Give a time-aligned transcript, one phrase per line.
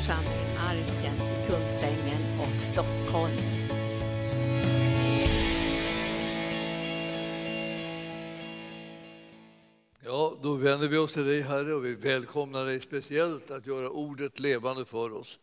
[0.00, 3.36] församling Arken i Kungsängen och Stockholm.
[10.04, 13.90] Ja, då vänder vi oss till dig Herre och vi välkomnar dig speciellt att göra
[13.90, 15.38] ordet levande för oss.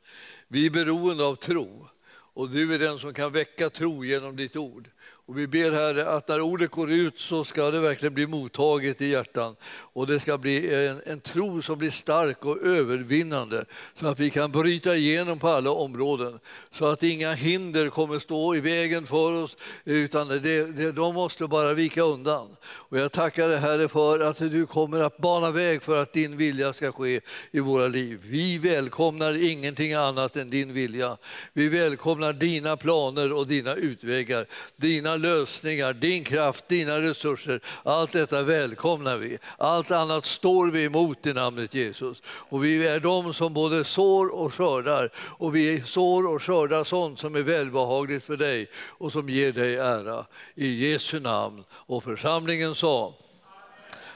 [0.47, 4.55] Vi är beroende av tro och du är den som kan väcka tro genom ditt
[4.55, 4.89] ord.
[5.27, 9.01] Och vi ber Herre att när ordet går ut så ska det verkligen bli mottaget
[9.01, 13.65] i hjärtan och det ska bli en, en tro som blir stark och övervinnande
[13.99, 16.39] så att vi kan bryta igenom på alla områden
[16.71, 21.47] så att inga hinder kommer stå i vägen för oss utan det, det, de måste
[21.47, 22.55] bara vika undan.
[22.65, 26.37] Och jag tackar dig Herre för att du kommer att bana väg för att din
[26.37, 27.21] vilja ska ske
[27.51, 28.19] i våra liv.
[28.23, 31.17] Vi välkomnar ingenting annat än din vilja.
[31.53, 37.59] Vi välkomnar dina planer och dina utvägar, dina lösningar, din kraft, dina resurser.
[37.83, 39.37] Allt detta välkomnar vi.
[39.57, 42.21] Allt annat står vi emot i namnet Jesus.
[42.25, 45.09] Och vi är de som både sår och skördar.
[45.15, 49.75] Och vi sår och skördar sånt som är välbehagligt för dig och som ger dig
[49.75, 50.25] ära.
[50.55, 51.63] I Jesu namn.
[51.71, 53.13] Och församlingen sa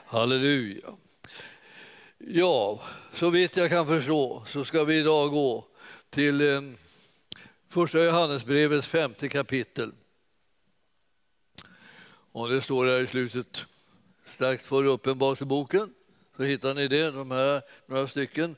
[0.05, 0.89] Halleluja.
[2.17, 2.81] Ja,
[3.13, 5.66] så vitt jag kan förstå så ska vi idag gå
[6.09, 6.61] till eh,
[7.69, 9.91] Första Johannesbrevets femte kapitel.
[12.31, 13.65] Och det står där i slutet,
[14.25, 15.93] strax före Uppenbarelseboken,
[16.38, 18.55] så hittar ni det, de här några stycken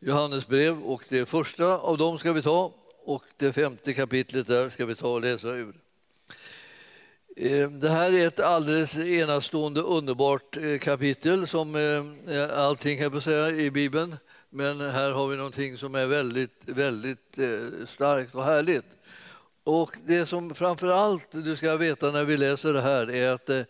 [0.00, 4.86] Johannesbrev och det första av dem ska vi ta och det femte kapitlet där ska
[4.86, 5.74] vi ta och läsa ur.
[7.36, 13.20] Eh, det här är ett alldeles enastående underbart eh, kapitel som eh, allting här på
[13.20, 14.16] säga i Bibeln.
[14.50, 17.38] Men här har vi någonting som är väldigt, väldigt
[17.88, 18.84] starkt och härligt.
[19.64, 23.50] Och det som framför allt du ska veta när vi läser det här är att
[23.50, 23.62] eh,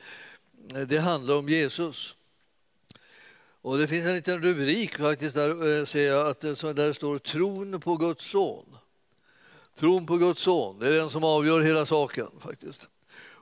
[0.86, 2.16] det, handlar om Jesus.
[3.62, 6.88] Och det finns en liten rubrik faktiskt där, eh, ser jag, att eh, det, där
[6.88, 8.76] det står tron på Guds son.
[9.74, 12.88] Tron på Guds son, det är den som avgör hela saken faktiskt.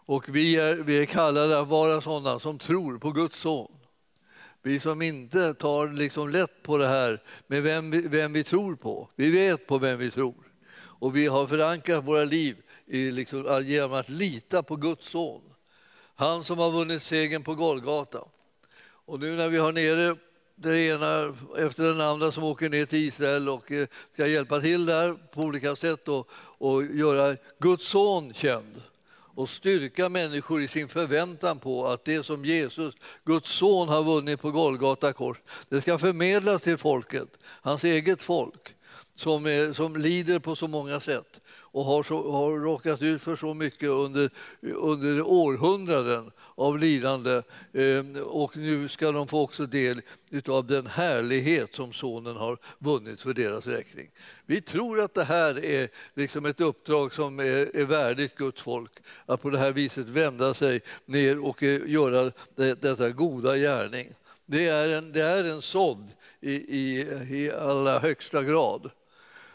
[0.09, 3.73] Och vi är, vi är kallade att vara sådana som tror på Guds son.
[4.63, 8.77] Vi som inte tar liksom lätt på det här med vem vi, vem vi tror
[8.77, 9.09] på.
[9.17, 10.48] Vi vet på vem vi tror.
[10.99, 15.43] Och vi har förankrat våra liv i liksom, genom att lita på Guds son.
[16.15, 18.19] Han som har vunnit segern på Golgata.
[18.81, 20.17] Och nu när vi har nere
[20.55, 24.87] det ena efter den andra som åker ner till Israel och eh, ska hjälpa till
[24.87, 26.29] där på olika sätt och,
[26.59, 28.83] och göra Guds son känd
[29.39, 32.95] och styrka människor i sin förväntan på att det som Jesus,
[33.25, 35.37] Guds son, har vunnit på Golgata kors,
[35.69, 38.75] det ska förmedlas till folket, hans eget folk
[39.19, 43.37] som, är, som lider på så många sätt och har, så, har råkat ut för
[43.37, 44.31] så mycket under,
[44.61, 47.43] under århundraden av lidande.
[47.73, 50.01] Eh, och nu ska de få också del
[50.49, 54.11] av den härlighet som Sonen har vunnit för deras räkning.
[54.47, 58.93] Vi tror att det här är liksom ett uppdrag som är, är värdigt Guds folk.
[59.27, 64.13] Att på det här viset vända sig ner och eh, göra det, detta goda gärning.
[64.47, 67.01] Det är en, det är en sådd i, i,
[67.31, 68.91] i allra högsta grad.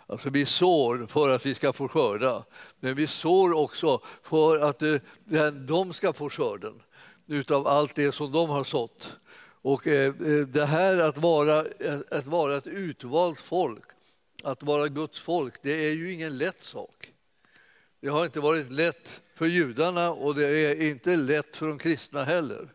[0.07, 2.43] Alltså vi sår för att vi ska få skörda,
[2.79, 6.81] men vi sår också för att eh, de ska få skörden
[7.27, 9.17] utav allt det som de har sått.
[9.61, 11.65] Och eh, eh, det här att vara,
[12.11, 13.83] att vara ett utvalt folk,
[14.43, 17.13] att vara Guds folk, det är ju ingen lätt sak.
[18.01, 22.23] Det har inte varit lätt för judarna och det är inte lätt för de kristna
[22.23, 22.69] heller.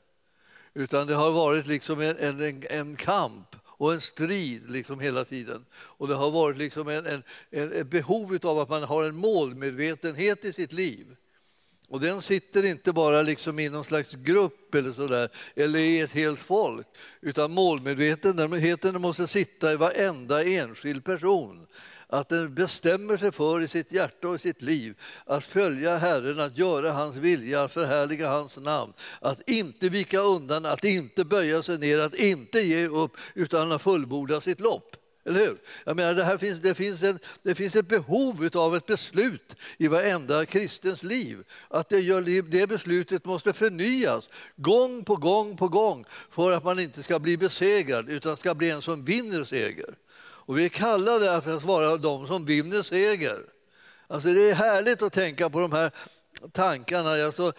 [0.75, 5.65] Utan det har varit liksom en, en, en kamp och en strid liksom hela tiden.
[5.73, 9.17] Och det har varit liksom en, en, en, ett behov av att man har en
[9.17, 11.17] målmedvetenhet i sitt liv.
[11.89, 16.01] Och den sitter inte bara liksom i någon slags grupp eller, så där, eller i
[16.01, 16.87] ett helt folk,
[17.21, 21.67] utan målmedvetenheten måste sitta i varenda enskild person
[22.09, 26.41] att den bestämmer sig för i sitt hjärta och i sitt liv att följa Herren,
[26.41, 28.93] att göra hans vilja, att förhärliga hans namn.
[29.21, 33.83] Att inte vika undan, att inte böja sig ner, att inte ge upp utan att
[33.83, 34.97] fullborda sitt lopp.
[35.25, 35.59] Eller hur?
[35.85, 39.57] Jag menar, det, här finns, det, finns en, det finns ett behov av ett beslut
[39.77, 41.45] i varenda kristens liv.
[41.69, 46.79] Att det, gör, det beslutet måste förnyas gång på gång på gång för att man
[46.79, 49.95] inte ska bli besegrad utan ska bli en som vinner seger.
[50.49, 53.39] Och vi är kallade för att vara de som vinner seger.
[54.07, 55.91] Alltså det är härligt att tänka på de här
[56.53, 57.25] tankarna.
[57.25, 57.53] Alltså,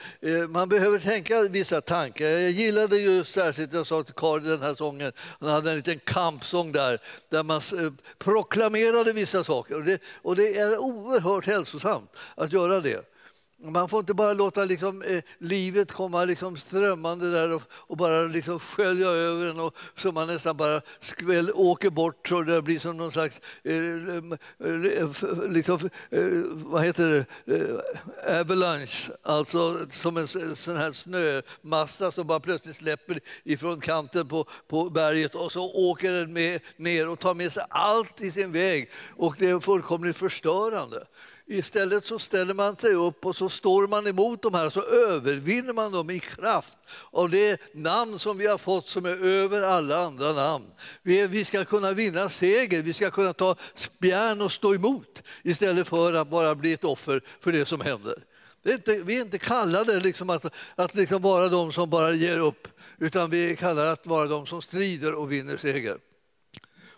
[0.49, 2.25] man behöver tänka vissa tankar.
[2.25, 5.99] Jag gillade ju särskilt, jag sa till Karin den här sången, han hade en liten
[5.99, 6.99] kampsång där,
[7.29, 9.75] där man eh, proklamerade vissa saker.
[9.75, 13.18] Och det, och det är oerhört hälsosamt att göra det.
[13.61, 18.21] Man får inte bara låta liksom, eh, livet komma liksom strömmande där och, och bara
[18.21, 22.79] liksom skölja över en och så man nästan bara skväll, åker bort så det blir
[22.79, 26.21] som någon slags eh, eh, liksom, eh,
[26.51, 27.55] vad heter det?
[27.55, 34.45] Eh, avalanche, alltså som en sån här snömassa som bara plötsligt släpper ifrån kanten på,
[34.67, 38.51] på berget och så åker den med, ner och tar med sig allt i sin
[38.51, 41.05] väg och det är fullkomligt förstörande.
[41.51, 45.73] Istället så ställer man sig upp och så står man emot de här så övervinner
[45.73, 46.77] man dem i kraft
[47.11, 50.65] av det namn som vi har fått som är över alla andra namn.
[51.01, 55.87] Vi, vi ska kunna vinna seger, vi ska kunna ta spjärn och stå emot istället
[55.87, 58.23] för att bara bli ett offer för det som händer.
[58.63, 60.45] Det är inte, vi är inte kallade liksom att,
[60.75, 62.67] att liksom vara de som bara ger upp
[62.97, 65.97] utan vi är kallade att vara de som strider och vinner seger.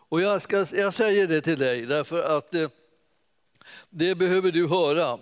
[0.10, 2.70] Och jag, ska, jag säger det till dig därför att eh,
[3.90, 5.20] det behöver du höra.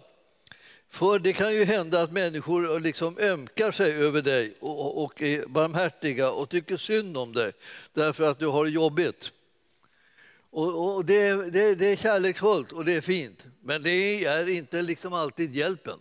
[0.90, 5.46] För det kan ju hända att människor liksom ömkar sig över dig och, och är
[5.46, 7.52] barmhärtiga och tycker synd om dig
[7.94, 9.32] därför att du har det jobbigt.
[10.52, 14.82] Och, och det, det, det, är kärleksfullt och det är fint, men det är inte
[14.82, 16.00] liksom alltid hjälpen.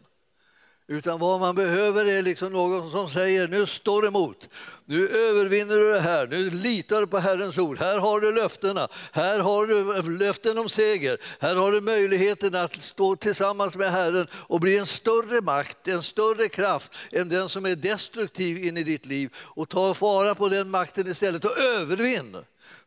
[0.90, 4.49] Utan vad man behöver är liksom någon som säger nu står emot.
[4.85, 7.79] Nu övervinner du det här, nu litar du på Herrens ord.
[7.79, 11.19] Här har du löftena, här har du löften om seger.
[11.40, 16.02] Här har du möjligheten att stå tillsammans med Herren och bli en större makt, en
[16.02, 19.34] större kraft än den som är destruktiv in i ditt liv.
[19.37, 22.37] Och ta vara på den makten istället och övervinn.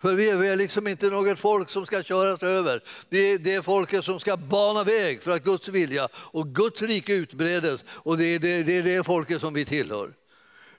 [0.01, 2.81] För vi är liksom inte något folk som ska köras över.
[3.09, 7.13] Vi är det folket som ska bana väg för att Guds vilja och Guds rike
[7.13, 7.83] utbredes.
[7.88, 10.13] Och det är det, det, är det folket som vi tillhör.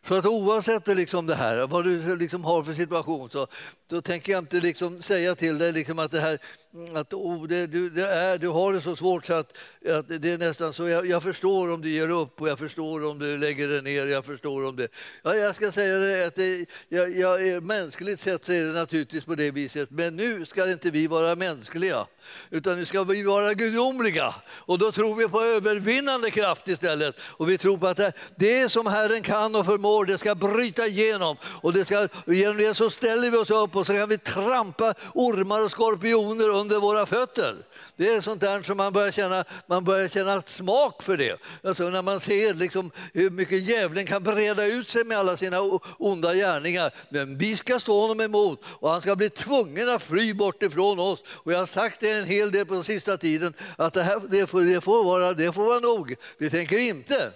[0.09, 3.47] Så att oavsett liksom det här, vad du liksom har för situation så
[3.87, 6.39] då tänker jag inte liksom säga till dig liksom att, det här,
[6.75, 9.57] Mm, att oh, det, du, det är, du har det så svårt så att,
[9.89, 10.89] att det är nästan så.
[10.89, 14.07] Jag, jag, förstår om du ger upp och jag förstår om du lägger det ner.
[14.07, 14.89] Jag förstår om det.
[15.23, 19.25] Ja, jag ska säga det att det, jag, jag, mänskligt sett så är det naturligtvis
[19.25, 19.91] på det viset.
[19.91, 22.07] Men nu ska inte vi vara mänskliga
[22.51, 24.35] utan nu ska vi vara gudomliga.
[24.49, 27.17] Och då tror vi på övervinnande kraft istället.
[27.21, 30.87] Och vi tror på att det, det som Herren kan och förmår, det ska bryta
[30.87, 31.37] igenom.
[31.45, 34.95] Och det ska, genom det så ställer vi oss upp och så kan vi trampa
[35.15, 37.57] ormar och skorpioner under våra fötter.
[37.97, 41.39] Det är sånt där som man börjar känna, man börjar känna smak för det.
[41.63, 45.59] Alltså när man ser liksom hur mycket djävulen kan breda ut sig med alla sina
[45.99, 46.95] onda gärningar.
[47.09, 50.99] Men vi ska stå honom emot och han ska bli tvungen att fly bort ifrån
[50.99, 51.21] oss.
[51.27, 54.47] Och jag har sagt det en hel del på sista tiden att det, här, det,
[54.47, 56.15] får, det, får, vara, det får vara nog.
[56.39, 57.33] Vi tänker inte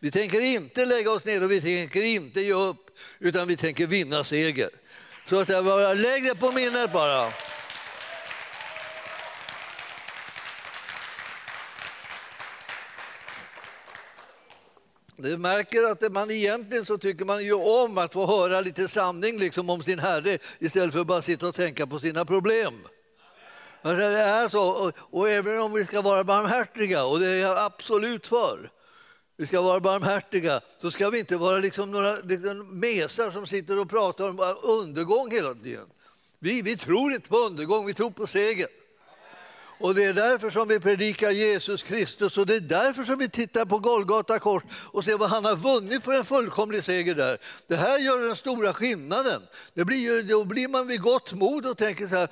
[0.00, 3.86] vi tänker inte lägga oss ner och vi tänker inte ge upp, utan vi tänker
[3.86, 4.70] vinna seger.
[5.28, 7.32] Så att jag bara, lägg det på minnet bara.
[15.18, 19.38] Du märker att man egentligen så tycker man ju om att få höra lite sanning
[19.38, 22.74] liksom om sin Herre istället för att bara sitta och tänka på sina problem.
[23.82, 27.40] Alltså det är så, och, och även om vi ska vara barmhärtiga, och det är
[27.40, 28.70] jag absolut för,
[29.36, 33.80] vi ska vara barmhärtiga, så ska vi inte vara liksom några liksom mesar som sitter
[33.80, 35.86] och pratar om undergång hela tiden.
[36.38, 38.66] Vi, vi tror inte på undergång, vi tror på seger.
[39.78, 43.28] Och det är därför som vi predikar Jesus Kristus och det är därför som vi
[43.28, 44.62] tittar på Golgata kors
[44.92, 47.38] och ser vad han har vunnit för en fullkomlig seger där.
[47.66, 49.42] Det här gör den stora skillnaden.
[49.74, 52.28] Det blir, då blir man vid gott mod och tänker så här,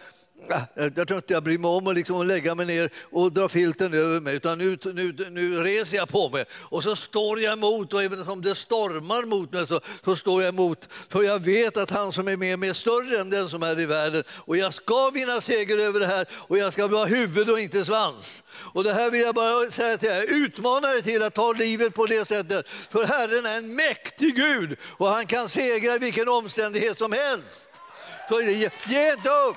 [0.51, 3.49] Ah, jag tror inte jag bryr mig om att liksom lägga mig ner och dra
[3.49, 7.53] filten över mig, utan nu, nu, nu reser jag på mig och så står jag
[7.53, 10.89] emot och även om det stormar mot mig så, så står jag emot.
[11.09, 13.81] För jag vet att han som är med mig är större än den som är
[13.81, 17.51] i världen och jag ska vinna seger över det här och jag ska vara huvud
[17.51, 18.43] och inte svans.
[18.57, 21.95] Och det här vill jag bara säga till er, utmana er till att ta livet
[21.95, 22.69] på det sättet.
[22.69, 27.69] För Herren är en mäktig Gud och han kan segra i vilken omständighet som helst.
[28.29, 29.57] Så ge inte upp!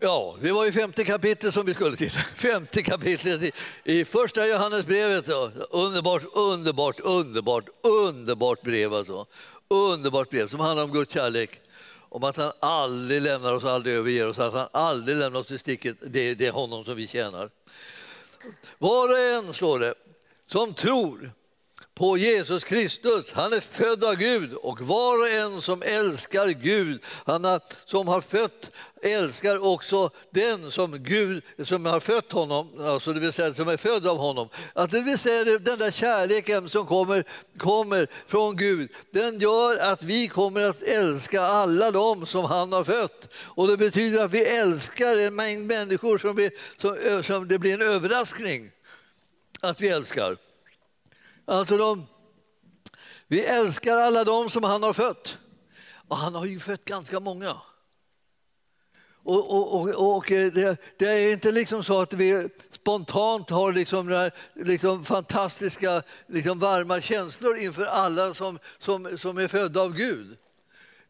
[0.00, 2.10] Ja, det var ju femte kapitlet som vi skulle till.
[2.34, 3.52] Femte kapitlet i,
[3.84, 5.28] i första Johannesbrevet.
[5.70, 9.26] Underbart, underbart, underbart, underbart brev alltså.
[9.68, 11.60] Underbart brev som handlar om Guds kärlek.
[12.08, 15.58] Om att han aldrig lämnar oss, aldrig överger oss, att han aldrig lämnar oss i
[15.58, 15.96] sticket.
[16.00, 17.50] Det, det är honom som vi tjänar.
[18.78, 19.94] Var och en, står det,
[20.46, 21.32] som tror
[21.98, 23.32] på Jesus Kristus.
[23.32, 28.08] Han är född av Gud och var och en som älskar Gud, han har, som
[28.08, 28.70] har fött,
[29.02, 33.76] älskar också den som Gud som har fött honom, alltså det vill säga som är
[33.76, 34.48] född av honom.
[34.72, 37.24] Att det vill säga den där kärleken som kommer,
[37.56, 42.84] kommer från Gud, den gör att vi kommer att älska alla dem som han har
[42.84, 43.28] fött.
[43.34, 47.74] Och det betyder att vi älskar en mängd människor som, vi, som, som det blir
[47.74, 48.70] en överraskning
[49.60, 50.47] att vi älskar.
[51.48, 52.06] Alltså de,
[53.28, 55.38] vi älskar alla dem som han har fött.
[56.08, 57.56] Och han har ju fött ganska många.
[59.22, 64.08] Och, och, och, och det, det, är inte liksom så att vi spontant har liksom,
[64.08, 70.36] här, liksom fantastiska liksom varma känslor inför alla som, som, som är födda av Gud.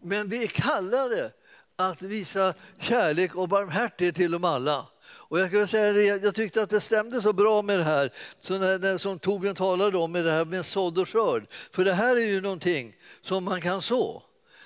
[0.03, 1.33] Men vi är kallade
[1.77, 4.87] att visa kärlek och barmhärtighet till dem alla.
[5.29, 8.11] Och jag, kan säga det, jag tyckte att det stämde så bra med det här
[8.41, 11.47] så när, när, som Torbjörn talade om, med det här med sådd och skörd.
[11.71, 14.23] För det här är ju någonting som man kan så.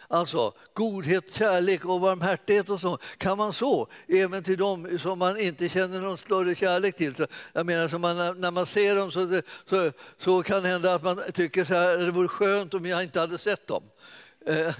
[0.09, 5.41] Alltså godhet, kärlek och barmhärtighet och så kan man så även till dem som man
[5.41, 7.15] inte känner någon större kärlek till.
[7.15, 10.95] Så jag menar, så man, när man ser dem så, så, så kan det hända
[10.95, 13.83] att man tycker så här, det vore skönt om jag inte hade sett dem.
[14.47, 14.75] Eh,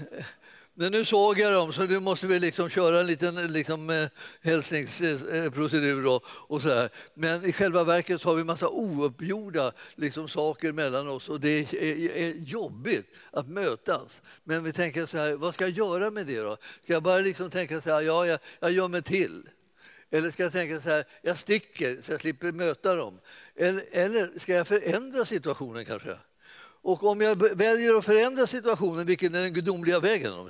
[0.75, 4.07] men nu såg jag dem, så nu måste vi liksom köra en liten liksom, eh,
[4.41, 6.07] hälsningsprocedur.
[6.07, 6.89] Och, och så här.
[7.13, 11.49] Men i själva verket har vi en massa ouppgjorda liksom, saker mellan oss och det
[11.49, 14.21] är, är, är, jobbigt att mötas.
[14.43, 16.57] Men vi tänker så här, vad ska jag göra med det då?
[16.83, 19.49] Ska jag bara liksom tänka så här, ja, jag, jag gör mig till?
[20.11, 23.19] Eller ska jag tänka så här, jag sticker så jag slipper möta dem?
[23.55, 26.17] Eller, eller ska jag förändra situationen kanske?
[26.83, 30.49] Och om jag väljer att förändra situationen, vilken är den gudomliga vägen,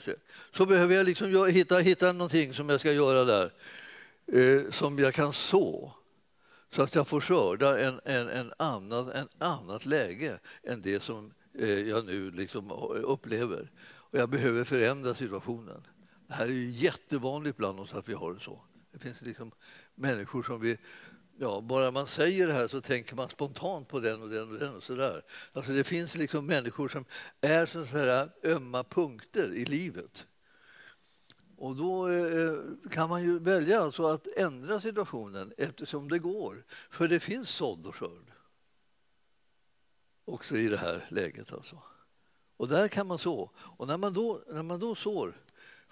[0.51, 3.53] så behöver jag liksom hitta, hitta någonting som jag ska göra där,
[4.27, 5.93] eh, som jag kan så
[6.75, 11.33] så att jag får skörda en, en, en annat, en annat läge än det som
[11.53, 13.71] eh, jag nu liksom upplever.
[13.85, 15.87] Och jag behöver förändra situationen.
[16.27, 18.61] Det här är ju jättevanligt bland oss att vi har det så.
[18.91, 19.51] Det finns liksom
[19.95, 20.77] människor som vi
[21.37, 24.59] Ja, bara man säger det här så tänker man spontant på den och den och
[24.59, 24.75] den.
[24.75, 25.21] Och så där.
[25.53, 27.05] Alltså det finns liksom människor som
[27.41, 30.27] är så här ömma punkter i livet.
[31.57, 32.53] Och då eh,
[32.91, 36.65] kan man ju välja alltså att ändra situationen eftersom det går.
[36.89, 38.31] För det finns sådd och skörd
[40.25, 41.53] också i det här läget.
[41.53, 41.77] Alltså.
[42.57, 43.51] Och där kan man så.
[43.57, 45.41] Och när man då, när man då sår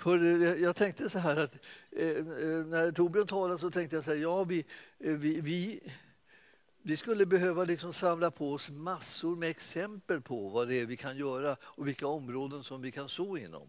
[0.01, 1.53] för eh, jag tänkte så här att
[1.91, 4.65] eh, eh, när Torbjörn talade så tänkte jag så här, ja vi,
[4.97, 5.79] vi, vi,
[6.81, 10.97] vi skulle behöva liksom samla på oss massor med exempel på vad det är vi
[10.97, 13.67] kan göra och vilka områden som vi kan så inom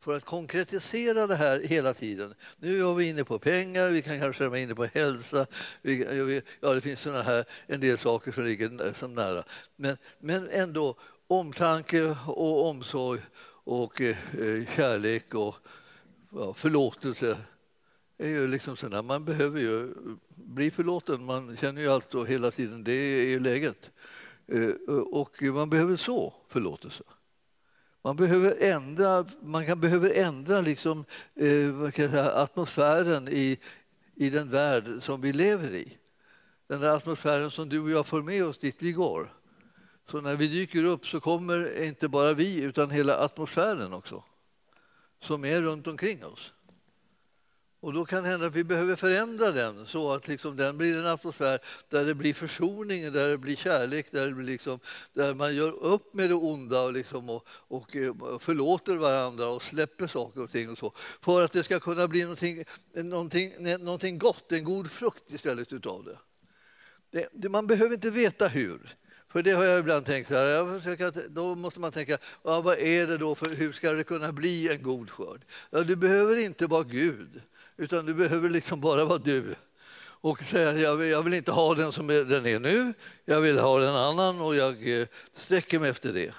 [0.00, 2.34] för att konkretisera det här hela tiden.
[2.56, 5.46] Nu är vi inne på pengar, vi kan kanske vara inne på hälsa.
[5.82, 9.44] Vi, ja, det finns såna här, en del saker som ligger som nära.
[9.76, 13.20] Men, men ändå omtanke och omsorg
[13.64, 15.56] och eh, eh, kärlek och
[16.32, 17.38] ja, förlåtelse
[18.18, 19.96] är ju liksom så man behöver ju eh,
[20.34, 21.24] bli förlåten.
[21.24, 23.90] Man känner ju allt och hela tiden, det är läget.
[24.46, 27.04] Eh, eh, och man behöver så förlåtelse.
[28.04, 31.04] Man behöver ändra, man kan behöver ändra liksom,
[31.34, 33.58] eh, säga, atmosfären i,
[34.14, 35.98] i den värld som vi lever i.
[36.66, 39.32] Den där atmosfären som du och jag får med oss dit vi går.
[40.10, 44.24] Så när vi dyker upp så kommer inte bara vi utan hela atmosfären också
[45.22, 46.52] som är runt omkring oss.
[47.80, 50.98] Och då kan det hända att vi behöver förändra den så att liksom den blir
[50.98, 54.80] en atmosfär där det blir försoning, där det blir kärlek, där, det blir liksom,
[55.12, 59.62] där man gör upp med det onda och, liksom och, och, eh, förlåter varandra och
[59.62, 60.92] släpper saker och ting och så.
[61.20, 66.04] För att det ska kunna bli någonting, någonting, någonting gott, en god frukt istället utav
[66.04, 66.18] det.
[67.10, 68.96] det, det man behöver inte veta hur.
[69.32, 72.60] För det har jag ibland tänkt så här, jag försöker, då måste man tänka, ja,
[72.60, 75.44] vad är det då för, hur ska det kunna bli en god skörd?
[75.70, 77.42] Ja, du behöver inte vara Gud,
[77.76, 79.54] utan du behöver liksom bara vara du.
[80.04, 83.58] Och säga, jag vill, jag vill inte ha den som den är nu, jag vill
[83.58, 86.34] ha en annan och jag eh, sträcker mig efter det.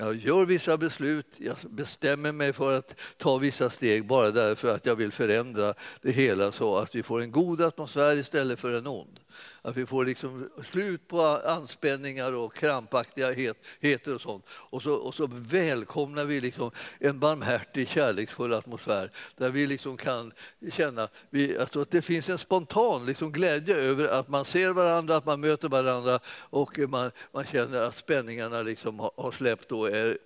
[0.00, 4.86] Jag gör vissa beslut, jag bestämmer mig för att ta vissa steg bara därför att
[4.86, 8.86] jag vill förändra det hela så att vi får en god atmosfär istället för en
[8.86, 9.20] ond.
[9.62, 14.44] Att vi får liksom slut på anspänningar och krampaktigheter och sånt.
[14.48, 20.32] Och så, och så välkomnar vi liksom en barmhärtig, kärleksfull atmosfär där vi liksom kan
[20.72, 25.16] känna vi, alltså att det finns en spontan liksom glädje över att man ser varandra,
[25.16, 29.88] att man möter varandra och man, man känner att spänningarna liksom har, har släppt och
[29.88, 30.18] är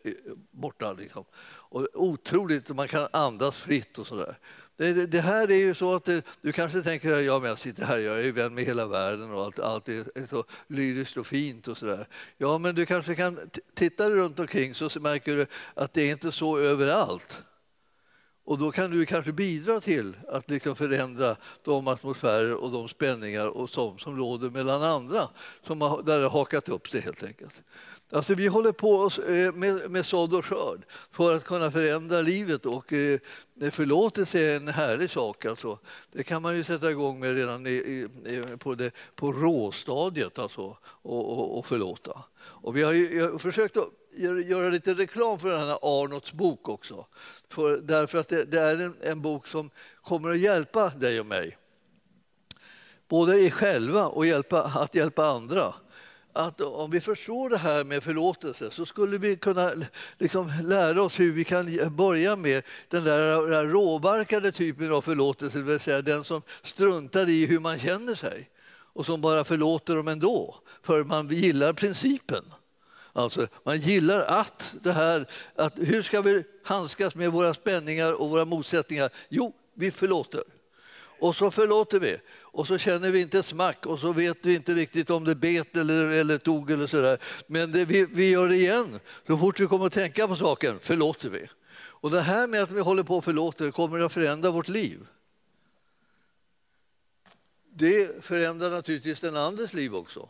[0.50, 0.92] borta.
[0.92, 1.24] Liksom.
[1.72, 4.38] Och otroligt, man kan andas fritt och sådär.
[4.82, 7.84] Det, det, här är ju så att det, du kanske tänker ja, men jag sitter
[7.84, 11.26] här, jag är ju vän med hela världen och allt, allt är så lyriskt och
[11.26, 12.08] fint och sådär.
[12.38, 13.38] Ja, men du kanske kan
[13.74, 17.42] titta runt omkring så märker du att det är inte så överallt.
[18.44, 23.46] Och då kan du kanske bidra till att liksom förändra de atmosfärer och de spänningar
[23.46, 25.28] och som, som råder mellan andra,
[25.62, 27.62] som har, där det har hakat upp sig helt enkelt.
[28.12, 32.66] Alltså vi håller på eh, med, med sådd och skörd för att kunna förändra livet
[32.66, 33.20] och eh,
[33.70, 35.44] förlåtelse är en härlig sak.
[35.44, 35.78] Alltså.
[36.12, 38.08] Det kan man ju sätta igång med redan i, i,
[38.58, 42.24] på, det, på råstadiet alltså, och, och, och förlåta.
[42.38, 43.88] Och vi har ju, försökt att
[44.44, 47.06] göra lite reklam för den här Arnolds bok också.
[47.48, 49.70] För, därför att det, det är en, en, bok som
[50.02, 51.58] kommer att hjälpa dig och mig.
[53.08, 55.74] Både i själva och hjälpa, att hjälpa andra
[56.32, 59.72] att om vi förstår det här med förlåtelse så skulle vi kunna
[60.18, 65.58] liksom lära oss hur vi kan börja med den där, där råbarkade typen av förlåtelse,
[65.58, 68.50] det vill säga den som struntar i hur man känner sig
[68.94, 72.44] och som bara förlåter dem ändå, för man gillar principen.
[73.12, 78.30] Alltså, man gillar att det här, att hur ska vi handskas med våra spänningar och
[78.30, 79.10] våra motsättningar?
[79.28, 80.42] Jo, vi förlåter.
[81.20, 82.16] Och så förlåter vi
[82.52, 85.76] och så känner vi inte smack och så vet vi inte riktigt om det bet
[85.76, 87.18] eller, eller tog eller sådär.
[87.46, 89.00] Men det, vi, vi gör det igen.
[89.26, 91.48] Så fort vi kommer att tänka på saken förlåter vi.
[91.74, 95.06] Och det här med att vi håller på och förlåter kommer att förändra vårt liv.
[97.74, 100.28] Det förändrar naturligtvis den andres liv också.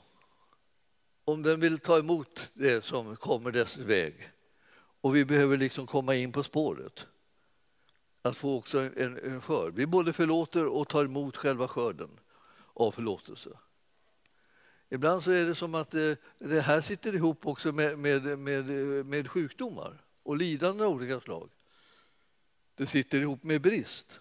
[1.24, 4.30] Om den vill ta emot det som kommer dess väg.
[5.00, 7.06] Och vi behöver liksom komma in på spåret
[8.22, 9.74] att få också en, en skörd.
[9.74, 12.10] Vi både förlåter och tar emot själva skörden
[12.74, 13.50] av förlåtelse.
[14.90, 18.66] Ibland så är det som att det, det här sitter ihop också med, med, med,
[19.06, 21.50] med sjukdomar och lidanden av olika slag.
[22.74, 24.20] Det sitter ihop med brist.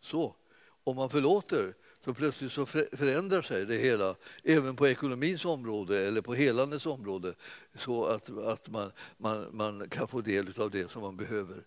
[0.00, 0.36] Så,
[0.84, 6.20] om man förlåter så plötsligt så förändrar sig det hela, även på ekonomins område eller
[6.20, 7.34] på helandets område
[7.74, 11.64] så att, att man, man, man kan få del av det som man behöver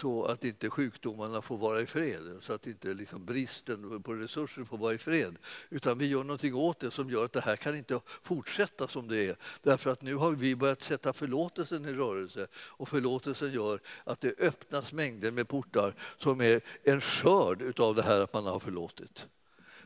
[0.00, 4.64] så att inte sjukdomarna får vara i fred, så att inte liksom bristen på resurser
[4.64, 5.36] får vara i fred.
[5.70, 9.08] Utan vi gör någonting åt det som gör att det här kan inte fortsätta som
[9.08, 9.36] det är.
[9.62, 14.40] Därför att nu har vi börjat sätta förlåtelsen i rörelse och förlåtelsen gör att det
[14.40, 19.26] öppnas mängder med portar som är en skörd av det här att man har förlåtit.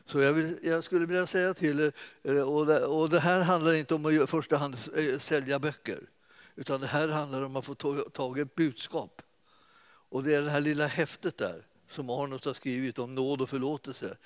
[0.05, 3.73] Så jag, vill, jag, skulle vilja säga till er, och det, och det här handlar
[3.73, 5.99] inte om att i första hand eh, sälja böcker,
[6.55, 7.75] utan det här handlar om att få
[8.09, 9.21] tag i ett budskap
[10.13, 13.49] och det är det här lilla häftet där som Arnold har skrivit om nåd och
[13.49, 14.17] förlåtelse.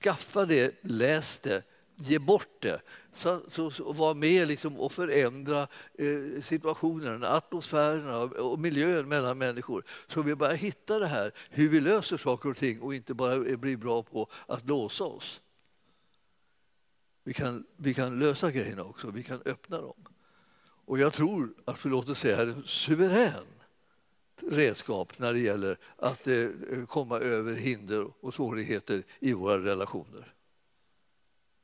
[0.00, 1.62] Skaffa det, läs det,
[1.96, 2.80] ge bort det.
[3.14, 5.62] Så, så, så var med liksom och förändra
[5.94, 9.84] eh, situationen, atmosfären och miljön mellan människor.
[10.08, 13.34] Så vi bara hittar det här, hur vi löser saker och ting och inte bara
[13.34, 15.40] eh, blir bra på att låsa oss.
[17.24, 20.04] Vi kan, vi kan lösa grejerna också, vi kan öppna dem.
[20.84, 23.44] Och jag tror att förlåtelse är suverän
[24.42, 26.48] redskap när det gäller att eh,
[26.88, 30.32] komma över hinder och svårigheter i våra relationer.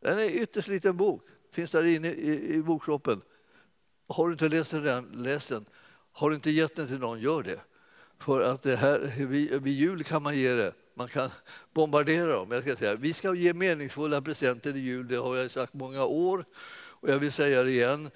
[0.00, 3.22] Den är en ytterst liten bok, finns där inne i, i bokkroppen.
[4.08, 5.64] Har du inte läst den redan, läs den.
[6.12, 7.60] Har du inte gett den till någon, gör det.
[8.18, 10.72] För att det här, vid, vid jul kan man ge det.
[10.94, 11.30] Man kan
[11.72, 12.50] bombardera dem.
[12.50, 16.04] Jag ska säga, vi ska ge meningsfulla presenter i jul, det har jag sagt många
[16.04, 16.44] år.
[17.02, 18.10] Och jag vill säga det igen.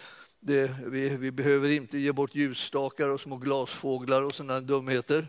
[0.47, 5.27] Det, vi, vi, behöver inte ge bort ljusstakar och små glasfåglar och sådana dumheter.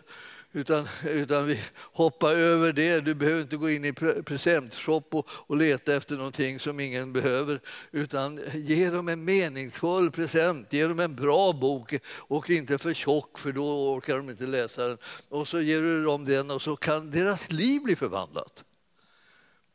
[0.51, 3.01] Utan, utan vi hoppar över det.
[3.01, 7.59] Du behöver inte gå in i presentshop och, och leta efter någonting som ingen behöver.
[7.91, 13.39] Utan ge dem en meningsfull present, ge dem en bra bok och inte för tjock
[13.39, 14.97] för då orkar de inte läsa den.
[15.29, 18.63] Och så ger du dem den och så kan deras liv bli förvandlat.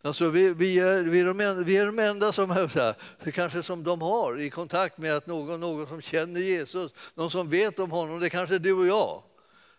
[0.04, 2.94] Alltså vi, vi, är, vi, är de enda, vi är de enda som, här,
[3.32, 7.48] kanske som de har i kontakt med att någon, någon som känner Jesus, någon som
[7.48, 9.22] vet om honom, det kanske är du och jag.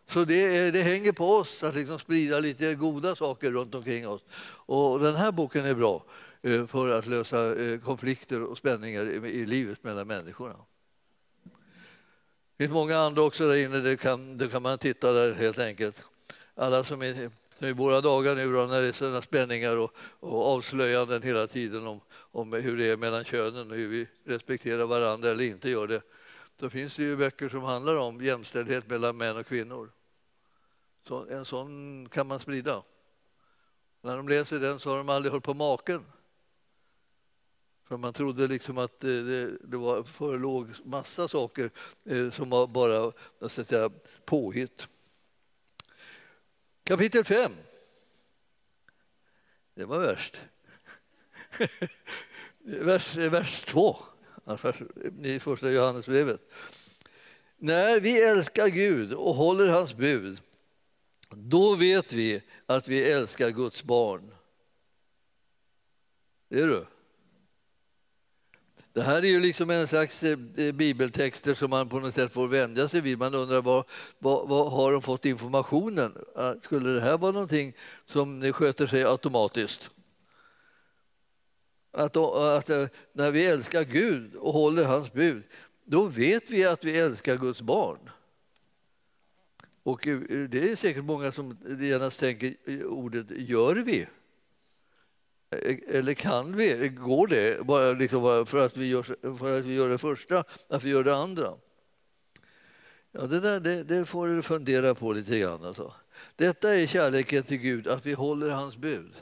[0.08, 4.22] Så det, det hänger på oss att liksom sprida lite goda saker runt omkring oss.
[4.66, 6.06] Och den här boken är bra
[6.42, 10.56] eh, för att lösa eh, konflikter och spänningar i livet mellan människorna.
[12.58, 15.60] Det finns många andra också där inne, det kan, det kan man titta där helt
[15.60, 16.04] enkelt.
[16.56, 17.32] Alla som är
[17.67, 21.88] i våra dagar nu då, när det är sådana spänningar och, och avslöjanden hela tiden
[21.88, 25.88] om, om hur det är mellan könen och hur vi respekterar varandra eller inte gör
[25.88, 26.02] det.
[26.58, 29.91] Då finns det ju böcker som handlar om jämställdhet mellan män och kvinnor.
[31.08, 32.84] Så en sån kan man sprida.
[34.02, 36.06] När de läser den så har de aldrig hört på maken.
[37.88, 41.71] För man trodde liksom att eh, det, det var, förelåg massa saker
[42.06, 43.12] eh, som var bara
[43.49, 43.89] så att säga,
[44.26, 44.88] påhitt.
[46.84, 47.52] Kapitel 5.
[49.76, 50.38] Det var värst.
[52.63, 53.98] vers, vers 2
[55.24, 56.41] i första Johannesbrevet.
[57.58, 60.41] När vi älskar Gud och håller hans bud,
[61.30, 64.36] då vet vi att vi älskar Guds barn.
[66.48, 66.86] Det är du.
[68.93, 72.32] Det här är ju liksom en slags eh, eh, bibeltexter som man på något sätt
[72.32, 73.17] får vänja sig vid.
[73.17, 73.86] Man undrar var,
[74.19, 76.17] var, var har de fått informationen?
[76.62, 77.73] Skulle det här vara någonting
[78.06, 79.89] som sköter sig automatiskt?
[81.91, 82.69] Att, eh, att
[83.13, 85.43] när vi älskar Gud och håller hans bud,
[85.86, 88.10] då vet vi att vi älskar Guds barn.
[89.84, 90.01] Och
[90.49, 94.08] det är säkert många som genast tänker ordet gör vi.
[95.58, 96.89] Eh, eller kan vi?
[96.89, 100.84] Går det bara, liksom för, att vi gör, för att vi gör det första, att
[100.84, 101.54] vi gör det andra?
[103.12, 105.66] Ja, det, där, det, det får du fundera på lite grann.
[105.66, 105.94] Alltså.
[106.36, 109.13] Detta är kärleken till Gud, att vi håller hans bud.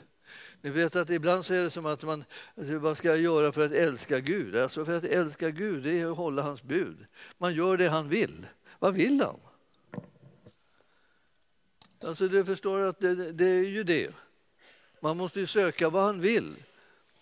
[0.60, 2.24] Ni vet att ibland så är det som att man,
[2.56, 4.56] alltså, vad ska jag göra för att älska Gud?
[4.56, 7.06] Alltså för att älska Gud det är att hålla hans bud.
[7.38, 8.46] Man gör det han vill.
[8.78, 9.40] Vad vill han?
[12.04, 14.10] Alltså du förstår att det, det är ju det.
[15.02, 16.56] Man måste ju söka vad han vill.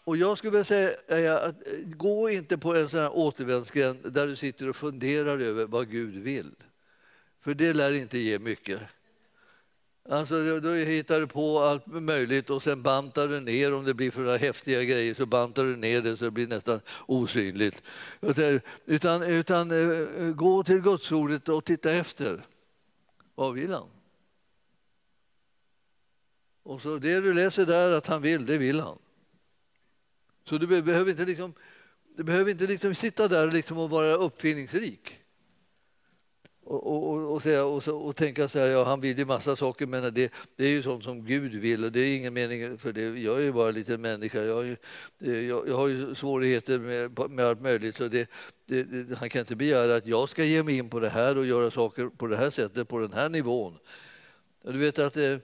[0.04, 4.26] Och jag skulle vilja säga att eh, gå inte på en sån här återvändsgränd där
[4.26, 6.50] du sitter och funderar över vad Gud vill.
[7.40, 8.80] För det lär inte ge mycket.
[10.08, 14.10] Alltså, då hittar du på allt möjligt och sen bantar du ner om det blir
[14.10, 17.82] för häftiga grejer så bantar du ner det så det blir nästan osynligt.
[18.86, 22.44] Utan, utan eh, gå till Gudsordet och titta efter.
[23.34, 23.88] Vad vill han?
[26.70, 28.98] Och så det du läser där att han vill, det vill han.
[30.44, 31.54] Så du behöver inte, liksom,
[32.16, 35.16] du behöver inte liksom sitta där liksom och vara uppfinningsrik
[36.64, 39.86] och, och, och, säga, och, och, tänka så här, ja, han vill ju massa saker
[39.86, 42.92] men det, det är ju sånt som Gud vill och det är ingen mening för
[42.92, 43.20] det.
[43.20, 44.42] Jag är ju bara en liten människa.
[44.42, 44.76] Jag har ju,
[45.20, 48.30] eh, jag, jag har ju svårigheter med, med allt möjligt så det,
[48.66, 51.46] det, han kan inte begära att jag ska ge mig in på det här och
[51.46, 53.78] göra saker på det här sättet, på den här nivån.
[54.62, 55.36] Du vet att eh,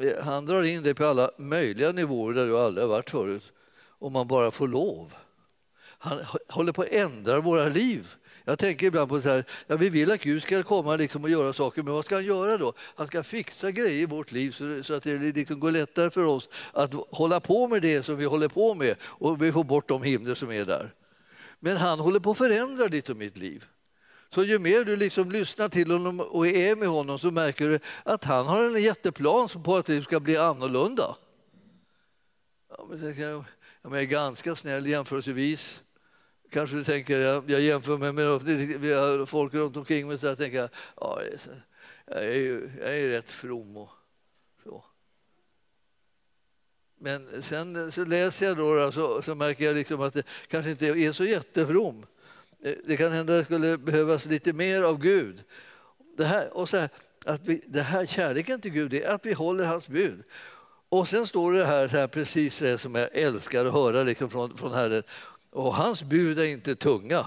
[0.00, 3.52] Eh, han drar in dig på alla möjliga nivåer där du aldrig har varit förut
[3.98, 5.14] om man bara får lov.
[5.98, 6.18] Han
[6.48, 8.16] håller på att ändra våra liv
[8.46, 11.30] jag tänker ibland på så här, ja, vi vill att Gud ska komma liksom och
[11.30, 12.72] göra saker, men vad ska han göra då?
[12.94, 16.24] Han ska fixa grejer i vårt liv så, så att det liksom går lättare för
[16.24, 19.88] oss att hålla på med det som vi håller på med och vi får bort
[19.88, 20.94] de hinder som är där.
[21.60, 23.64] Men han håller på att förändra ditt och mitt liv.
[24.34, 27.78] Så ju mer du liksom lyssnar till honom och är med honom så märker du
[28.02, 31.16] att han har en jätteplan på att det ska bli annorlunda.
[32.68, 33.18] Ja, men
[33.82, 35.82] jag är ganska snäll jämförelsevis.
[36.50, 40.68] Kanske du tänker, jag, jag jämför mig med folk runt omkring mig så jag tänker
[40.96, 41.22] ja,
[42.06, 43.90] jag är, ju, jag är rätt from och
[44.62, 44.84] så.
[46.98, 50.86] Men sen så läser jag då, så, så märker jag liksom att det kanske inte
[50.86, 52.06] är så jättefrom.
[52.64, 55.42] Eh, det kan hända att det skulle behövas lite mer av Gud.
[56.16, 56.88] Det här, och så här,
[57.26, 60.22] att vi, det här kärleken till Gud är att vi håller hans bud.
[60.88, 64.30] Och sen står det här, så här precis det som jag älskar att höra liksom
[64.30, 65.02] från, från Herren.
[65.50, 67.26] Och hans bud är inte tunga.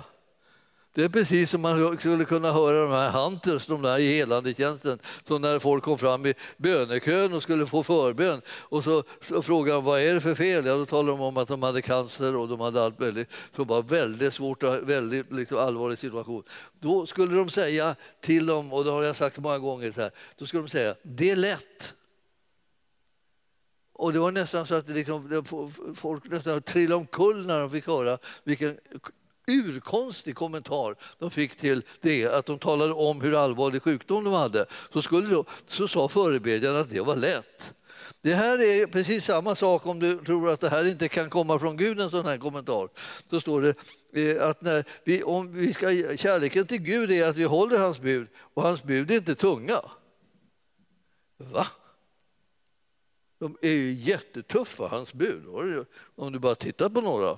[0.97, 4.99] Det är precis som man skulle kunna höra de här hunters, de där i helandetjänsten,
[5.23, 9.77] som när folk kom fram i bönekön och skulle få förbön och så, så frågade
[9.77, 10.65] de vad är det för fel?
[10.65, 13.67] Ja, då talade de om att de hade cancer och de hade allt möjligt som
[13.67, 16.43] var väldigt svårt och väldigt liksom, allvarlig situation.
[16.79, 20.11] Då skulle de säga till dem, och det har jag sagt många gånger, så här,
[20.35, 21.93] då skulle de säga det är lätt.
[23.93, 25.45] Och det var nästan så att liksom,
[25.95, 28.77] folk nästan trillade omkull när de fick höra vilken
[29.47, 34.65] urkonstig kommentar de fick till det, att de talade om hur allvarlig sjukdom de hade.
[34.93, 37.73] Så, skulle då, så sa förebedjarna att det var lätt.
[38.21, 41.59] Det här är precis samma sak om du tror att det här inte kan komma
[41.59, 42.89] från Gud, en sån här kommentar.
[43.29, 43.75] Då står det
[44.21, 47.99] eh, att när vi, om vi ska, kärleken till Gud är att vi håller hans
[47.99, 49.81] bud och hans bud är inte tunga.
[51.37, 51.67] Va?
[53.39, 55.43] De är ju jättetuffa, hans bud,
[56.15, 57.37] om du bara tittar på några.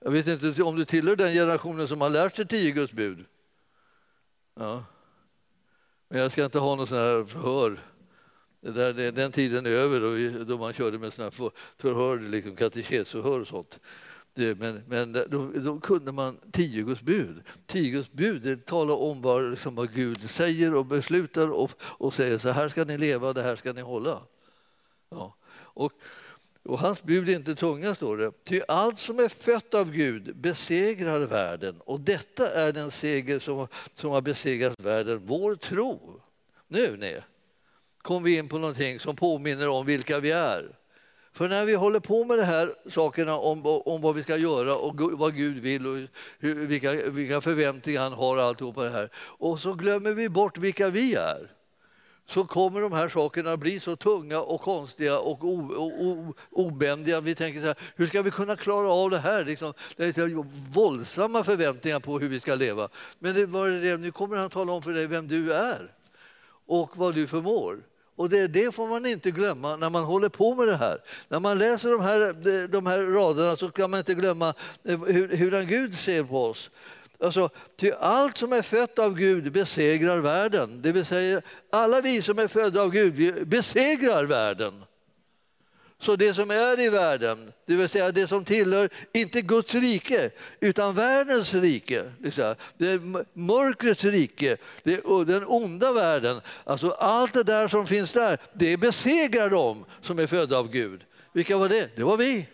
[0.00, 3.24] Jag vet inte om du tillhör den generationen som har lärt sig tio Guds bud.
[4.54, 4.84] Ja.
[6.08, 7.80] Men jag ska inte ha något sån här förhör.
[8.60, 12.18] Det där, den tiden är över då, vi, då man körde med såna för, förhör,
[12.18, 13.80] liksom katekesförhör och sånt.
[14.34, 17.42] Det, men men då, då, kunde man tio Guds bud.
[17.66, 22.14] Tio Guds bud det talar om vad, liksom, vad Gud säger och beslutar och, och
[22.14, 24.22] säger så här ska ni leva, det här ska ni hålla.
[25.10, 25.34] Ja.
[25.56, 25.92] Och,
[26.68, 28.32] och hans bud är inte tunga, står det.
[28.44, 33.68] Ty allt som är fött av Gud besegrar världen och detta är den seger som,
[33.94, 36.20] som har besegrat världen, vår tro.
[36.68, 37.20] Nu, nej.
[38.02, 40.76] kom vi in på någonting som påminner om vilka vi är.
[41.32, 44.76] För när vi håller på med de här sakerna om, om vad vi ska göra
[44.76, 49.60] och vad Gud vill och hur, vilka, vilka förväntningar han har alltihop det här och
[49.60, 51.57] så glömmer vi bort vilka vi är
[52.28, 55.44] så kommer de här sakerna bli så tunga och konstiga och
[56.50, 57.20] obändiga.
[57.20, 59.44] Vi tänker så här, hur ska vi kunna klara av det här?
[59.44, 62.88] Liksom, det är våldsamma förväntningar på hur vi ska leva.
[63.18, 65.92] Men det var det, nu kommer han tala om för dig vem du är
[66.66, 67.78] och vad du förmår.
[68.16, 70.98] Och det, det, får man inte glömma när man håller på med det här.
[71.28, 75.36] När man läser de här, de här raderna så kan man inte glömma eh, hur,
[75.36, 76.70] hur Gud ser på oss.
[77.20, 80.82] Alltså, till allt som är fött av Gud besegrar världen.
[80.82, 84.84] Det vill säga, alla vi som är födda av Gud vi besegrar världen.
[86.00, 90.30] Så det som är i världen, det vill säga det som tillhör, inte Guds rike,
[90.60, 92.12] utan världens rike,
[92.76, 98.12] det är mörkrets rike, det är den onda världen, alltså allt det där som finns
[98.12, 101.04] där, det besegrar de som är födda av Gud.
[101.32, 101.96] Vilka var det?
[101.96, 102.46] Det var vi.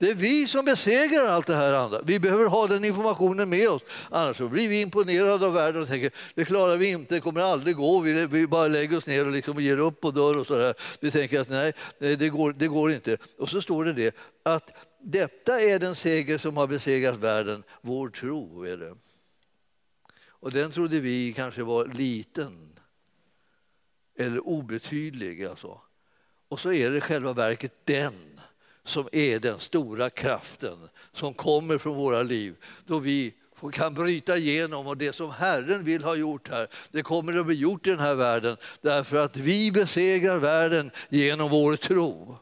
[0.00, 2.00] Det är vi som besegrar allt det här andra.
[2.02, 3.82] Vi behöver ha den informationen med oss.
[4.10, 7.76] Annars blir vi imponerade av världen och tänker det klarar vi inte, det kommer aldrig
[7.76, 8.00] gå.
[8.00, 10.40] Vi, vi bara lägger oss ner och liksom ger upp och dör.
[10.40, 10.74] Och så där.
[11.00, 13.16] Vi tänker att nej, det går, det går inte.
[13.38, 17.62] Och så står det det att detta är den seger som har besegrat världen.
[17.80, 18.94] Vår tro är det.
[20.26, 22.78] Och den trodde vi kanske var liten
[24.18, 25.44] eller obetydlig.
[25.44, 25.80] Alltså.
[26.48, 28.29] Och så är det själva verket den
[28.90, 33.34] som är den stora kraften som kommer från våra liv då vi
[33.72, 37.54] kan bryta igenom och det som Herren vill ha gjort här, det kommer att bli
[37.54, 42.36] gjort i den här världen därför att vi besegrar världen genom vår tro.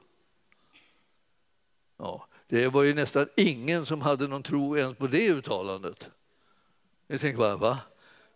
[1.99, 6.11] Ja, det var ju nästan ingen som hade någon tro ens på det uttalandet.
[7.07, 7.79] Jag tänker bara, va?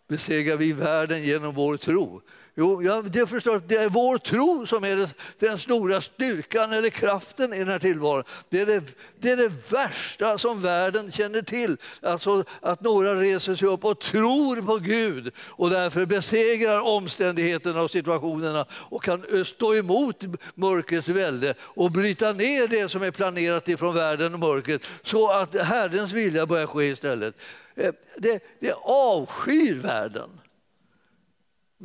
[0.07, 2.21] Besegrar vi världen genom vår tro?
[2.55, 5.07] Jo, jag förstår att det är vår tro som är den,
[5.39, 8.23] den, stora styrkan eller kraften i den här tillvaron.
[8.49, 8.83] Det är det,
[9.19, 11.77] det är det värsta som världen känner till.
[12.01, 17.91] Alltså att några reser sig upp och tror på Gud och därför besegrar omständigheterna och
[17.91, 20.23] situationerna och kan eh, stå emot
[20.55, 25.55] mörkrets välde och bryta ner det som är planerat ifrån världen och mörkret så att
[25.55, 27.35] Herrens vilja börjar ske istället.
[27.75, 30.29] Eh, det, det avskyr världen.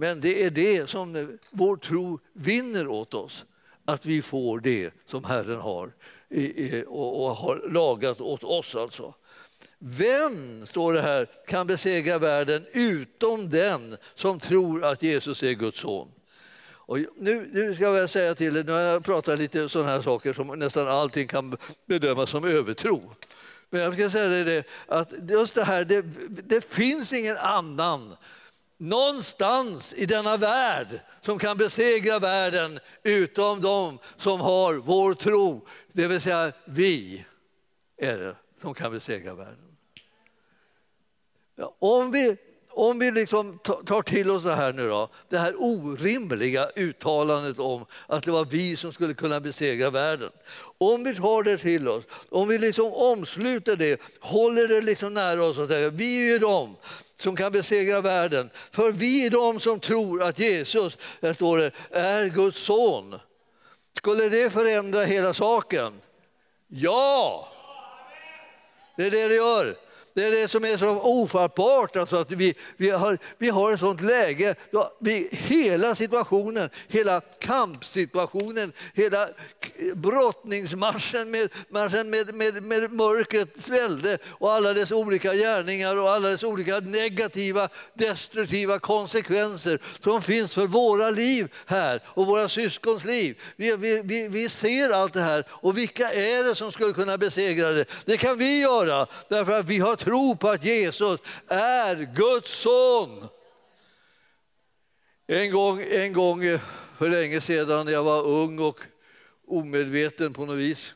[0.00, 3.44] Men det är det som vår tro vinner åt oss,
[3.84, 5.92] att vi får det som Herren har
[6.86, 8.74] och har lagat åt oss.
[8.74, 9.14] alltså.
[9.78, 15.80] Vem, står det här, kan besegra världen utom den som tror att Jesus är Guds
[15.80, 16.08] son?
[16.70, 20.02] Och nu, nu ska jag säga till er, nu har jag pratat lite sådana här
[20.02, 21.56] saker som nästan allting kan
[21.86, 23.14] bedömas som övertro.
[23.70, 28.16] Men jag ska säga det att just det här, det, det finns ingen annan
[28.78, 35.66] någonstans i denna värld som kan besegra världen utom de som har vår tro.
[35.92, 37.24] Det vill säga vi
[37.96, 39.76] är det som kan besegra världen.
[41.56, 42.36] Ja, om vi,
[42.70, 47.86] om vi liksom tar till oss det här nu då, det här orimliga uttalandet om
[48.06, 50.30] att det var vi som skulle kunna besegra världen.
[50.78, 55.44] Om vi tar det till oss, om vi liksom omsluter det, håller det liksom nära
[55.44, 56.76] oss och säger vi är ju de
[57.20, 58.50] som kan besegra världen.
[58.70, 63.18] För vi är de som tror att Jesus, där står det, är Guds son.
[63.96, 66.00] Skulle det förändra hela saken?
[66.68, 67.48] Ja!
[68.96, 69.87] Det är det det gör.
[70.18, 73.80] Det är det som är så ofattbart, alltså att vi, vi, har, vi har ett
[73.80, 79.28] sånt läge då vi, hela situationen, hela kampsituationen, hela
[79.94, 86.28] brottningsmarschen med, marschen med, med, med mörkrets välde och alla dess olika gärningar och alla
[86.28, 93.40] dess olika negativa, destruktiva konsekvenser som finns för våra liv här och våra syskons liv.
[93.56, 97.70] Vi, vi, vi ser allt det här och vilka är det som skulle kunna besegra
[97.70, 97.84] det?
[98.04, 103.28] Det kan vi göra därför att vi har tro på att Jesus är Guds son.
[105.26, 106.58] En gång, en gång
[106.96, 108.80] för länge sedan när jag var ung och
[109.46, 110.94] omedveten på något vis.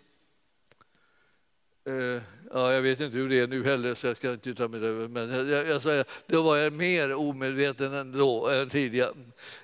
[1.86, 2.22] Eh,
[2.52, 4.84] ja, jag vet inte hur det är nu heller, så jag ska inte yttra mig
[4.84, 9.12] över Men jag, jag säger, då var jag mer omedveten än, då, än tidigare,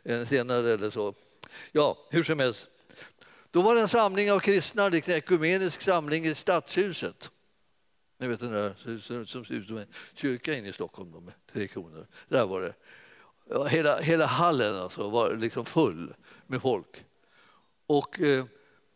[0.04, 1.14] än senare eller så.
[1.72, 2.66] Ja, hur som helst.
[3.50, 7.30] Då var det en samling av kristna, liksom en ekumenisk samling i Stadshuset.
[8.18, 8.74] Ni vet den där
[9.24, 12.06] som ser ut som en kyrka inne i Stockholm med tre kronor.
[12.28, 12.74] Där var det.
[13.68, 16.14] Hela, hela hallen alltså var liksom full
[16.46, 17.04] med folk.
[17.86, 18.44] Och eh,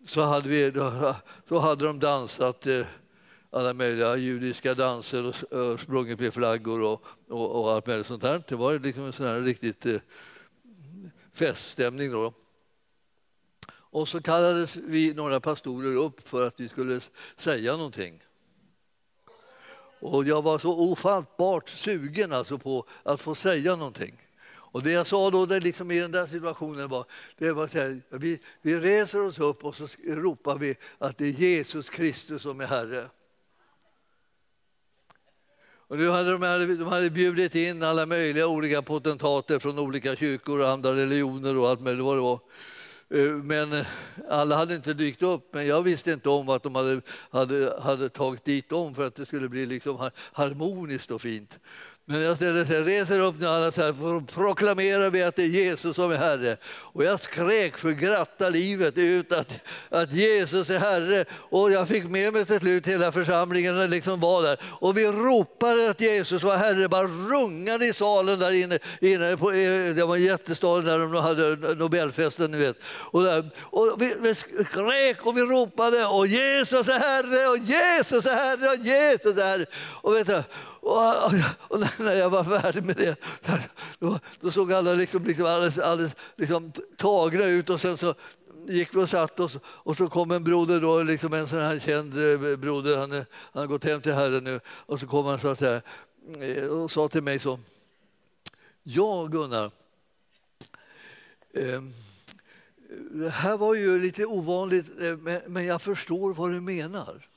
[0.06, 1.14] så, hade vi, då,
[1.48, 2.86] då hade de dansat eh,
[3.50, 8.06] alla möjliga judiska danser och, och eh, sprungit med flaggor och, och, och, allt möjligt
[8.06, 8.42] sånt där.
[8.48, 10.00] Det var liksom en sån här riktigt eh,
[11.32, 12.12] feststämning.
[12.12, 12.32] Då.
[13.72, 17.00] Och så kallades vi några pastorer upp för att vi skulle
[17.36, 18.22] säga någonting.
[20.04, 24.22] Och jag var så ofattbart sugen alltså på att få säga någonting.
[24.54, 27.04] Och det jag sa då det liksom i den där situationen var,
[27.38, 31.26] det var så här, vi, vi reser oss upp och så ropar vi att det
[31.26, 33.04] är Jesus Kristus som är Herre.
[35.64, 40.60] Och nu hade de, de hade bjudit in alla möjliga olika potentater från olika kyrkor
[40.60, 42.40] och andra religioner och allt möjligt vad det var.
[43.12, 43.86] Eh, men eh,
[44.28, 48.08] alla hade inte dykt upp, men jag visste inte om att de hade, hade, hade
[48.08, 51.60] tagit dit dem för att det skulle bli liksom harmoniskt och fint.
[52.04, 52.36] Men jag
[52.86, 56.56] reser upp nu alla så här, proklamerar vi att det är Jesus som är Herre.
[56.66, 61.24] Och jag skrek för gratta livet ut att, att Jesus är Herre.
[61.32, 64.58] Och jag fick med mig till slut hela församlingen liksom var där.
[64.64, 68.78] Och vi ropade att Jesus var Herre, bara rungade i salen där inne.
[69.00, 72.76] inne på, det var en jättestad där de hade Nobelfesten, ni vet.
[72.84, 78.26] Och, där, och vi, vi skrek och vi ropade och Jesus är Herre och Jesus
[78.26, 79.66] är Herre och Jesus är Herre.
[80.02, 80.42] Och vet du,
[80.82, 81.24] och,
[81.58, 83.16] och, när jag var färdig med det,
[83.98, 88.14] då, då såg alla liksom, liksom alldeles, alldeles liksom, tagna ut och sen så
[88.68, 91.78] gick vi och satt oss och så kom en broder, då, liksom en sån här
[91.78, 95.26] känd eh, broder, han, eh, han har gått hem till Herren nu, och så kom
[95.26, 95.82] han så här,
[96.40, 97.58] eh, och sa till mig så,
[98.82, 99.70] ja Gunnar,
[101.54, 101.82] eh,
[103.10, 104.86] det här var ju lite ovanligt,
[105.46, 107.28] men jag förstår vad du menar.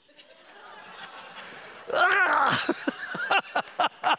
[1.96, 2.52] Ah!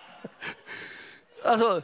[1.46, 1.82] Alltså,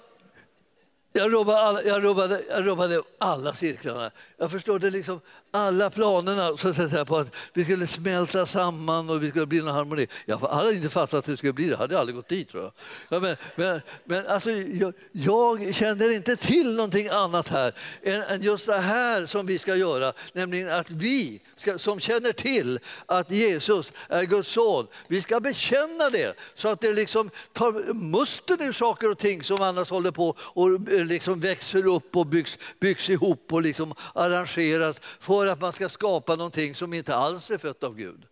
[1.12, 4.10] jag rubbade, alla, jag, rubbade, jag rubbade alla cirklarna.
[4.36, 5.20] Jag förstod det liksom
[5.54, 9.58] alla planerna så att säga, på att vi skulle smälta samman och vi skulle bli
[9.58, 10.06] en harmoni.
[10.26, 11.70] Jag hade inte fattat att det skulle bli det.
[11.70, 12.48] Jag hade aldrig gått dit.
[12.48, 12.72] Tror jag.
[13.08, 18.42] Ja, men, men, men alltså, jag, jag känner inte till någonting annat här än, än,
[18.42, 20.12] just det här som vi ska göra.
[20.32, 26.10] Nämligen att vi ska, som känner till att Jesus är Guds son, vi ska bekänna
[26.10, 30.34] det så att det liksom tar musten ur saker och ting som annars håller på
[30.38, 35.72] och eh, liksom växer upp och byggs, byggs ihop och liksom arrangeras för att man
[35.72, 38.26] ska skapa någonting som inte alls är fött av Gud.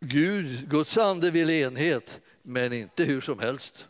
[0.00, 3.88] Gud, Guds ande vill enhet, men inte hur som helst.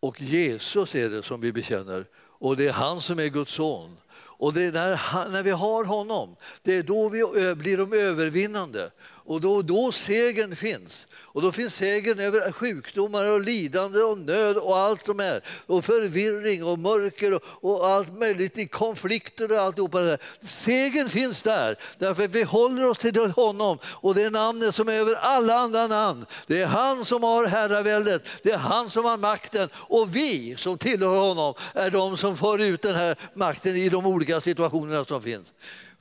[0.00, 2.06] Och Jesus är det som vi bekänner
[2.38, 3.96] och det är han som är Guds son.
[4.14, 8.90] Och det är när, när vi har honom, det är då vi blir de övervinnande.
[9.28, 11.06] Och då, då segern finns.
[11.14, 15.42] Och då finns segern över sjukdomar och lidande och nöd och allt som är.
[15.66, 20.18] Och förvirring och mörker och, och allt möjligt i konflikter och alltihopa det där.
[20.46, 23.78] Segern finns där, därför att vi håller oss till honom.
[23.84, 26.26] Och det är namnet som är över alla andra namn.
[26.46, 29.68] Det är han som har herraväldet, det är han som har makten.
[29.74, 34.06] Och vi som tillhör honom är de som för ut den här makten i de
[34.06, 35.52] olika situationerna som finns.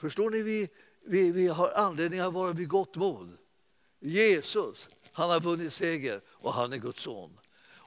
[0.02, 0.42] Förstår ni?
[0.42, 0.70] Vi,
[1.08, 3.38] vi, vi har anledning att vara vid gott mod.
[4.00, 7.40] Jesus, han har vunnit seger och han är Guds son.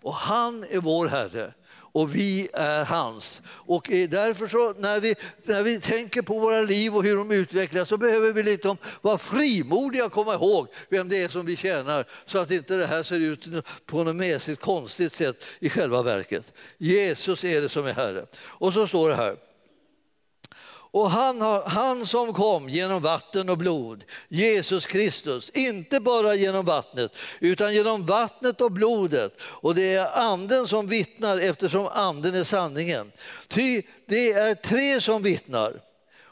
[0.02, 1.54] Och han är vår Herre
[1.92, 3.42] och vi är hans.
[3.46, 7.88] Och därför så när vi, när vi tänker på våra liv och hur de utvecklas
[7.88, 12.04] så behöver vi liksom vara frimodiga och komma ihåg vem det är som vi tjänar
[12.26, 13.46] så att inte det här ser ut
[13.86, 16.52] på något mässigt konstigt sätt i själva verket.
[16.78, 18.26] Jesus är det som är Herre.
[18.42, 19.36] Och så står det här
[20.90, 26.64] och han, har, han som kom genom vatten och blod, Jesus Kristus, inte bara genom
[26.64, 29.40] vattnet utan genom vattnet och blodet.
[29.40, 33.12] Och det är anden som vittnar eftersom anden är sanningen.
[33.48, 35.80] Ty det är tre som vittnar.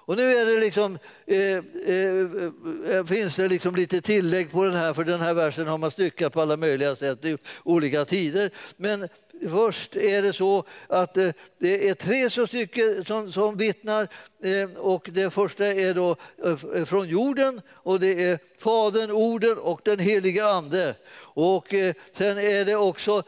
[0.08, 4.74] Och nu är det liksom, eh, eh, eh, finns det liksom lite tillägg på den
[4.74, 8.50] här, för den här versen har man styckat på alla möjliga sätt i olika tider.
[8.76, 9.08] Men
[9.42, 14.08] Först är det så att eh, det är tre stycken som, som vittnar
[14.42, 19.80] eh, och det första är då eh, från jorden och det är Fadern, Orden och
[19.84, 20.94] den heliga Ande.
[21.20, 21.74] Och
[22.12, 23.22] sen är det också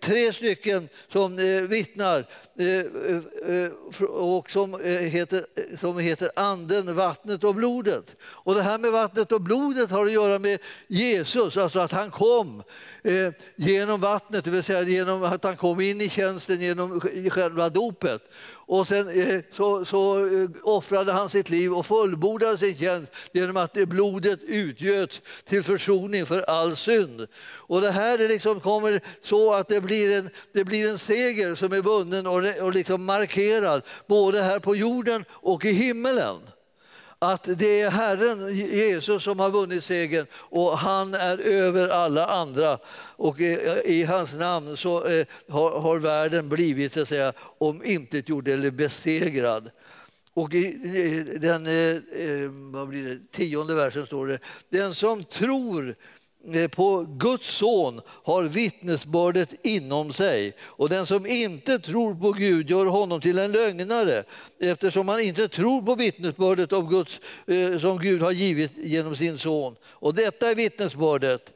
[0.00, 1.36] tre stycken som
[1.68, 2.24] vittnar
[2.60, 3.72] Eh, eh, eh,
[4.08, 5.46] och som heter,
[5.80, 8.16] som heter Anden, vattnet och blodet.
[8.22, 12.10] Och det här med vattnet och blodet har att göra med Jesus, alltså att han
[12.10, 12.62] kom
[13.56, 18.22] genom vattnet, det vill säga genom att han kom in i tjänsten genom själva dopet.
[18.68, 23.56] Och sen eh, så, så eh, offrade han sitt liv och fullbordade sin tjänst genom
[23.56, 27.26] att blodet utgöts till försoning för all synd.
[27.42, 31.54] Och det här är liksom kommer så att det blir en, det blir en seger
[31.54, 36.36] som är vunnen och, och liksom markerad både här på jorden och i himmelen
[37.18, 42.78] att det är Herren Jesus som har vunnit segern och han är över alla andra.
[43.16, 43.40] Och
[43.84, 49.70] i hans namn så eh, har världen blivit så att säga, omintetgjord eller besegrad.
[50.34, 54.38] Och i den eh, eh, vad blir det, tionde versen står det,
[54.68, 55.94] den som tror
[56.46, 62.70] Eh, på Guds son har vittnesbördet inom sig och den som inte tror på Gud
[62.70, 64.24] gör honom till en lögnare
[64.60, 69.38] eftersom han inte tror på vittnesbördet av Guds, eh, som Gud har givit genom sin
[69.38, 69.76] son.
[69.84, 71.52] Och detta är vittnesbördet.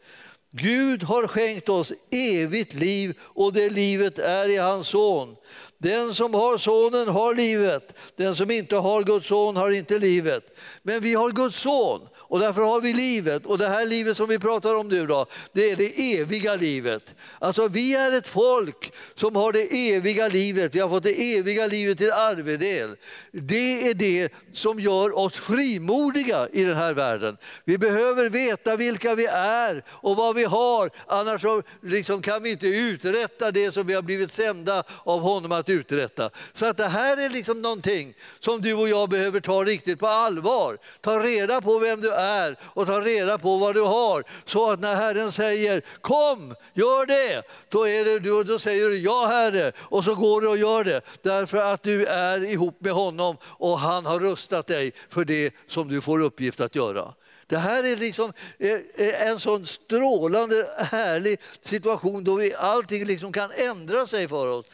[0.51, 5.37] Gud har skänkt oss evigt liv och det livet är i hans son.
[5.79, 10.45] Den som har sonen har livet, den som inte har Guds son har inte livet.
[10.83, 12.01] Men vi har Guds son
[12.33, 13.47] och därför har vi livet.
[13.47, 17.15] Och det här livet som vi pratar om nu då, det är det eviga livet.
[17.39, 20.75] Alltså vi är ett folk som har det eviga livet.
[20.75, 22.97] Vi har fått det eviga livet till arvedel.
[23.33, 27.37] Det är det som gör oss frimodiga i den här världen.
[27.65, 30.91] Vi behöver veta vilka vi är och vad vi har.
[31.07, 31.43] Annars
[31.83, 36.31] liksom kan vi inte uträtta det som vi har blivit sända av honom att uträtta.
[36.53, 40.07] Så att det här är liksom någonting som du och jag behöver ta riktigt på
[40.07, 40.79] allvar.
[41.01, 42.22] Ta reda på vem du är
[42.63, 44.25] och ta reda på vad du har.
[44.45, 48.99] Så att när Herren säger kom, gör det, då, är det, då, då säger du
[48.99, 51.01] ja Herre och så går du och gör det.
[51.23, 55.89] Därför att du är ihop med honom och han har rustat dig för det som
[55.89, 57.15] du får uppgift att göra.
[57.47, 63.33] Det här är liksom eh, eh, en sån strålande härlig situation då vi, allting liksom
[63.33, 64.67] kan ändra sig för oss.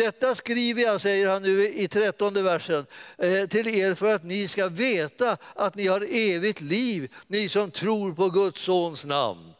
[0.00, 2.86] Detta skriver jag, säger han nu i trettonde versen,
[3.18, 7.70] eh, till er för att ni ska veta att ni har evigt liv, ni som
[7.70, 9.52] tror på Guds sons namn.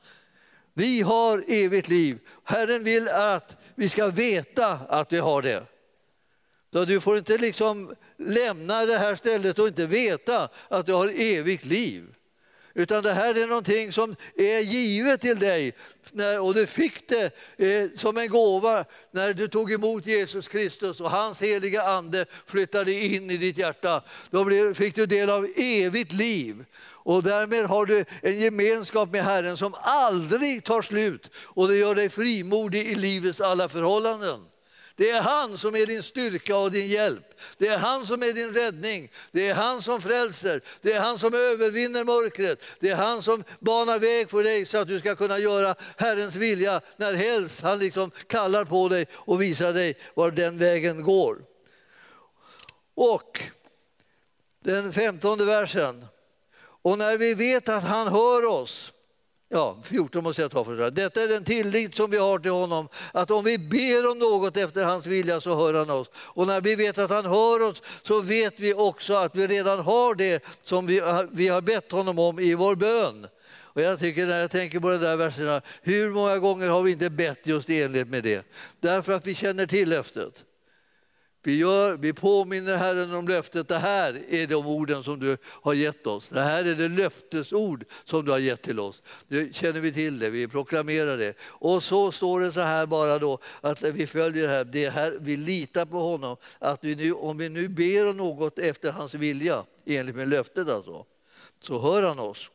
[0.75, 2.19] Vi har evigt liv.
[2.45, 5.67] Herren vill att vi ska veta att vi har det.
[6.73, 11.09] Så du får inte liksom lämna det här stället och inte veta att du har
[11.09, 12.15] evigt liv.
[12.75, 15.75] Utan det här är någonting som är givet till dig
[16.41, 21.11] och du fick det eh, som en gåva när du tog emot Jesus Kristus och
[21.11, 24.03] hans heliga ande flyttade in i ditt hjärta.
[24.31, 26.65] Då fick du del av evigt liv.
[27.03, 31.95] Och därmed har du en gemenskap med Herren som aldrig tar slut och det gör
[31.95, 34.50] dig frimodig i livets alla förhållanden.
[35.01, 37.41] Det är han som är din styrka och din hjälp.
[37.59, 39.11] Det är han som är din räddning.
[39.33, 40.61] Det är han som frälser.
[40.81, 42.63] Det är han som övervinner mörkret.
[42.81, 46.35] Det är han som banar väg för dig så att du ska kunna göra Herrens
[46.35, 51.37] vilja när helst han liksom kallar på dig och visar dig var den vägen går.
[52.95, 53.41] Och
[54.65, 56.07] den femtonde versen.
[56.61, 58.93] Och när vi vet att han hör oss
[59.53, 62.89] Ja, 14 måste jag ta för Detta är den tillit som vi har till honom,
[63.13, 66.11] att om vi ber om något efter hans vilja så hör han oss.
[66.15, 69.81] Och när vi vet att han hör oss så vet vi också att vi redan
[69.81, 73.27] har det som vi, eh, vi har bett honom om i vår bön.
[73.53, 76.91] Och jag tycker när jag tänker på de där verserna, hur många gånger har vi
[76.91, 78.47] inte bett just i enlighet med det?
[78.81, 80.45] Därför att vi känner till löftet.
[81.43, 83.69] Vi, gör, vi påminner Herren om löftet.
[83.69, 86.29] Det här är de orden som du har gett oss.
[86.29, 89.03] Det här är det löftesord som du har gett till oss.
[89.29, 91.35] Nu känner vi till det, vi proklamerar det.
[91.43, 94.65] Och så står det så här bara då, att vi följer det här.
[94.65, 96.37] Det här vi litar på honom.
[96.59, 100.69] Att vi nu, om vi nu ber om något efter hans vilja, enligt med löftet
[100.69, 101.05] alltså,
[101.61, 102.51] så hör han oss.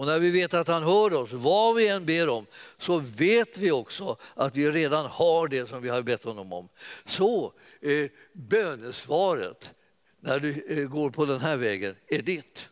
[0.00, 2.46] Och när vi vet att han hör oss, vad vi än ber om,
[2.78, 6.68] så vet vi också att vi redan har det som vi har bett honom om.
[7.04, 9.74] Så eh, bönesvaret
[10.20, 12.68] när du eh, går på den här vägen är ditt.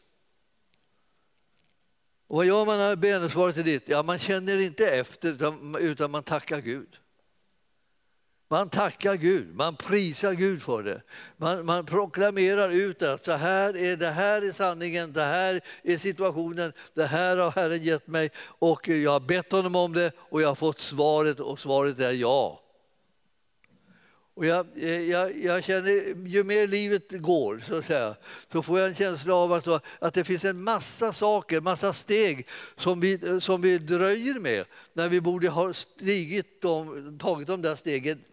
[2.27, 3.89] Och vad gör man när bönesvaret är ditt?
[3.89, 6.97] Ja, man känner inte efter utan, utan man tackar Gud.
[8.51, 11.03] Man tackar Gud, man prisar Gud för det.
[11.37, 15.99] Man, man proklamerar ut att så här är, det här är sanningen, det här är
[15.99, 20.43] situationen, det här har Herren gett mig och jag har bett honom om det och
[20.43, 22.63] jag har fått svaret och svaret är ja.
[24.35, 28.15] Och jag, eh, jag, jag känner, ju mer livet går så, att säga,
[28.53, 29.67] så får jag en känsla av att,
[29.99, 32.47] att det finns en massa saker, massa steg
[32.77, 37.77] som vi, som vi dröjer med när vi borde ha stigit de, tagit de där
[37.77, 38.25] stegen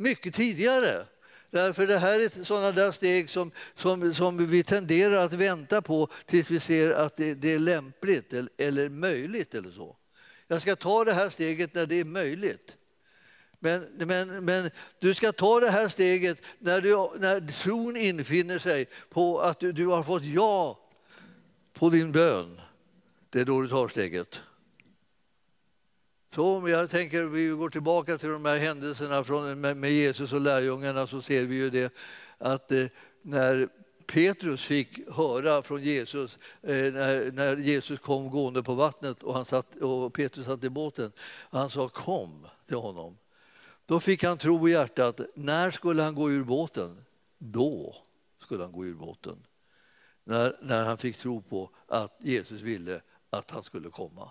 [0.00, 1.06] mycket tidigare.
[1.50, 6.08] Därför det här är sådana där steg som, som, som vi tenderar att vänta på
[6.26, 9.54] tills vi ser att det, det är lämpligt eller, eller, möjligt.
[9.54, 9.96] eller så.
[10.46, 12.76] Jag ska ta det här steget när det är möjligt.
[13.58, 18.86] Men, men, men du ska ta det här steget när, du, när tron infinner sig
[19.10, 20.78] på att du, du har fått ja
[21.72, 22.60] på din bön.
[23.30, 24.40] Det är då du tar steget.
[26.34, 30.32] Så om jag tänker, vi går tillbaka till de här händelserna från, med, med Jesus
[30.32, 31.92] och lärjungarna så ser vi ju det
[32.38, 32.84] att eh,
[33.22, 33.68] när
[34.06, 39.44] Petrus fick höra från Jesus eh, när, när Jesus kom gående på vattnet och, han
[39.44, 41.12] satt, och Petrus satt i båten.
[41.50, 43.18] Han sa kom till honom.
[43.86, 45.20] Då fick han tro i hjärtat.
[45.34, 47.04] När skulle han gå ur båten?
[47.38, 47.96] Då
[48.38, 49.46] skulle han gå ur båten.
[50.24, 53.00] När, när han fick tro på att Jesus ville
[53.30, 54.30] att han skulle komma.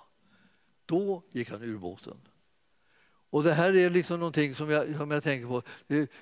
[0.90, 2.18] Då gick han ur båten.
[3.32, 5.62] Och det här är liksom någonting som jag, som jag tänker på.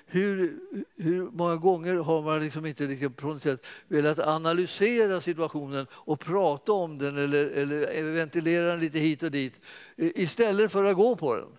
[0.06, 0.58] Hur,
[0.96, 6.20] hur många gånger har man liksom inte liksom på något sätt velat analysera situationen och
[6.20, 9.60] prata om den eller, eller ventilera den lite hit och dit
[9.96, 11.56] istället för att gå på den?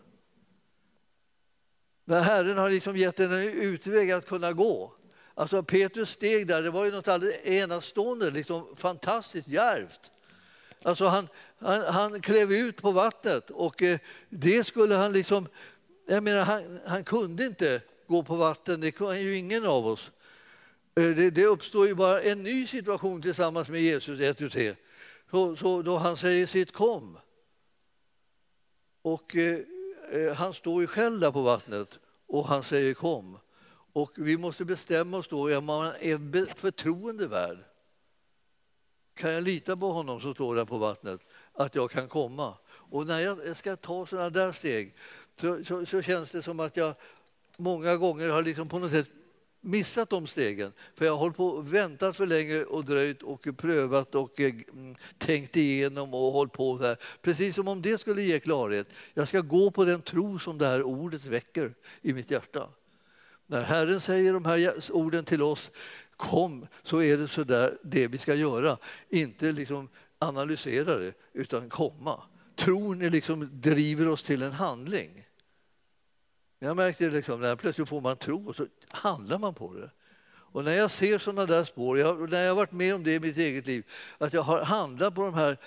[2.06, 4.94] När Herren har liksom gett en utväg att kunna gå.
[5.34, 10.12] Alltså Petrus steg där, det var ju något alldeles enastående, liksom fantastiskt djärvt.
[10.84, 11.28] Alltså han,
[11.58, 14.00] han, han klev ut på vattnet och eh,
[14.30, 15.48] det skulle han liksom...
[16.08, 20.12] Jag menar, han, han kunde inte gå på vatten, det kan ju ingen av oss.
[20.96, 24.76] Eh, det, det uppstår ju bara en ny situation tillsammans med Jesus, ett och tre.
[25.32, 27.18] Så, så då han säger sitt kom.
[29.02, 29.60] Och eh,
[30.12, 33.38] eh, han står ju själv där på vattnet och han säger kom.
[33.94, 37.58] Och vi måste bestämma oss då, om man är förtroendevärd.
[39.20, 41.22] Kan jag lita på honom som står där på vattnet,
[41.54, 42.54] att jag kan komma?
[42.70, 44.96] Och när jag ska ta sådana där steg
[45.42, 46.94] så, så, så, känns det som att jag
[47.58, 49.10] många gånger har liksom på något sätt
[49.62, 50.74] missat de stegen.
[50.96, 54.54] För jag har hållit på och väntat för länge och dröjt och prövat och eh,
[54.74, 56.98] mm, tänkt igenom och hållit på där.
[57.22, 58.88] Precis som om det skulle ge klarhet.
[59.14, 62.70] Jag ska gå på den tro som det här ordet väcker i mitt hjärta.
[63.48, 65.72] När Herren säger de här orden till oss,
[66.20, 68.78] kom, så är det så där det vi ska göra.
[69.10, 69.90] Inte liksom
[70.20, 72.24] analysera det, utan komma.
[72.56, 75.26] Tron är liksom, driver oss till en handling.
[76.60, 79.92] Jag märkte liksom, när plötsligt får man tro och så handlar man på det.
[80.52, 83.14] Och när jag ser sådana där spår, jag, när jag har varit med om det
[83.14, 83.86] i mitt eget liv,
[84.18, 85.58] att jag har handlat på de här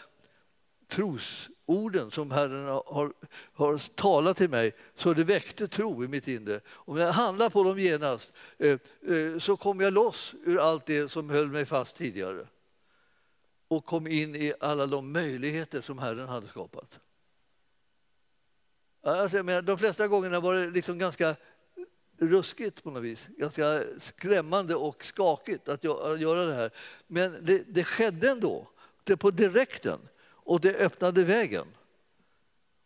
[1.66, 3.12] orden som Herren har,
[3.52, 6.60] har talat till mig, så det väckte tro i mitt inre.
[6.68, 10.86] Och när jag handlar på dem genast eh, eh, så kom jag loss ur allt
[10.86, 12.46] det som höll mig fast tidigare
[13.68, 17.00] och kom in i alla de möjligheter som Herren hade skapat.
[19.02, 21.36] Alltså, jag menar, de flesta gångerna var det liksom ganska
[22.18, 23.28] ruskigt på något vis.
[23.36, 26.70] Ganska skrämmande och skakigt att göra det här.
[27.06, 28.68] Men det, det skedde ändå,
[29.04, 30.00] det på direkten,
[30.44, 31.66] och det öppnade vägen.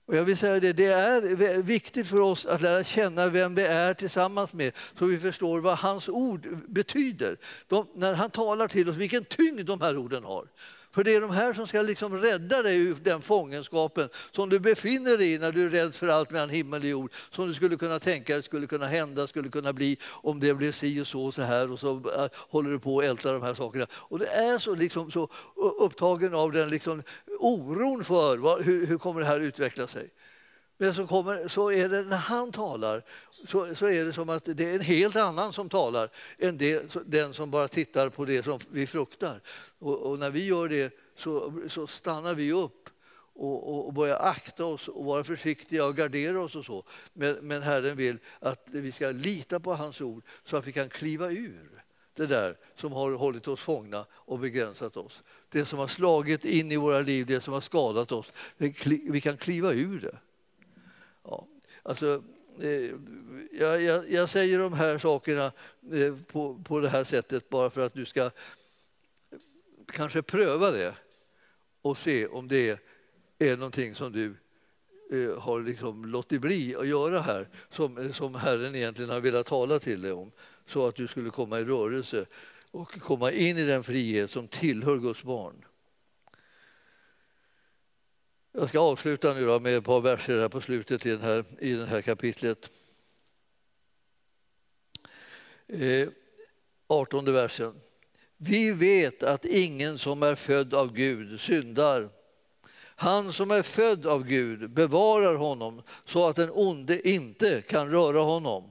[0.06, 3.62] Och jag vill säga det, det är viktigt för oss att lära känna vem vi
[3.62, 7.36] är tillsammans med så vi förstår vad hans ord betyder.
[7.68, 10.48] De, när han talar till oss, vilken tyngd de här orden har.
[10.96, 14.58] För det är de här som ska liksom rädda dig ur den fångenskapen som du
[14.58, 17.12] befinner dig i när du är rädd för allt mellan himmel och jord.
[17.30, 20.72] Som du skulle kunna tänka dig skulle kunna hända, skulle kunna bli om det blev
[20.72, 21.72] si och så och så här.
[21.72, 23.86] Och så eh, håller du på att älta de här sakerna.
[23.92, 27.02] Och det är så, liksom, så eh, upptagen av den liksom,
[27.38, 30.10] oron för vad, hur, hur kommer det här utveckla sig.
[30.78, 33.02] Men så, kommer, så är det när han talar
[33.48, 36.94] så, så är det som att det är en helt annan som talar än det,
[37.06, 39.40] den som bara tittar på det som vi fruktar.
[39.78, 42.88] Och, och när vi gör det så, så stannar vi upp
[43.34, 46.84] och, och börjar akta oss och vara försiktiga och gardera oss och så.
[47.12, 50.88] Men, men Herren vill att vi ska lita på hans ord så att vi kan
[50.88, 55.22] kliva ur det där som har hållit oss fångna och begränsat oss.
[55.48, 58.32] Det som har slagit in i våra liv, det som har skadat oss.
[58.86, 60.18] Vi kan kliva ur det.
[61.26, 61.46] Ja,
[61.82, 62.22] alltså,
[62.60, 62.90] eh,
[63.60, 65.52] jag, jag, jag, säger de här sakerna
[65.92, 68.30] eh, på, på det här sättet bara för att du ska eh,
[69.86, 70.94] kanske pröva det
[71.82, 72.80] och se om det
[73.38, 74.34] är någonting som du
[75.10, 79.46] eh, har liksom låtit bli att göra här som, eh, som Herren egentligen har velat
[79.46, 80.30] tala till dig om
[80.66, 82.26] så att du skulle komma i rörelse
[82.70, 85.65] och komma in i den frihet som tillhör Guds barn.
[88.58, 91.72] Jag ska avsluta nu med ett par verser här på slutet i, den här, i
[91.72, 92.70] det här kapitlet.
[95.66, 96.08] Eh,
[96.86, 97.80] 18 versen.
[98.36, 102.10] Vi vet att ingen som är född av Gud syndar.
[102.78, 108.18] Han som är född av Gud bevarar honom så att den onde inte kan röra
[108.18, 108.70] honom.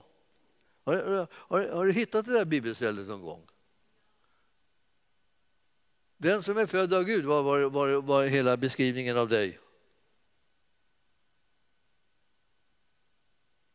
[0.83, 3.41] Har, har, har du hittat det där bibelstället någon gång?
[6.17, 9.59] Den som är född av Gud var, var, var, var hela beskrivningen av dig.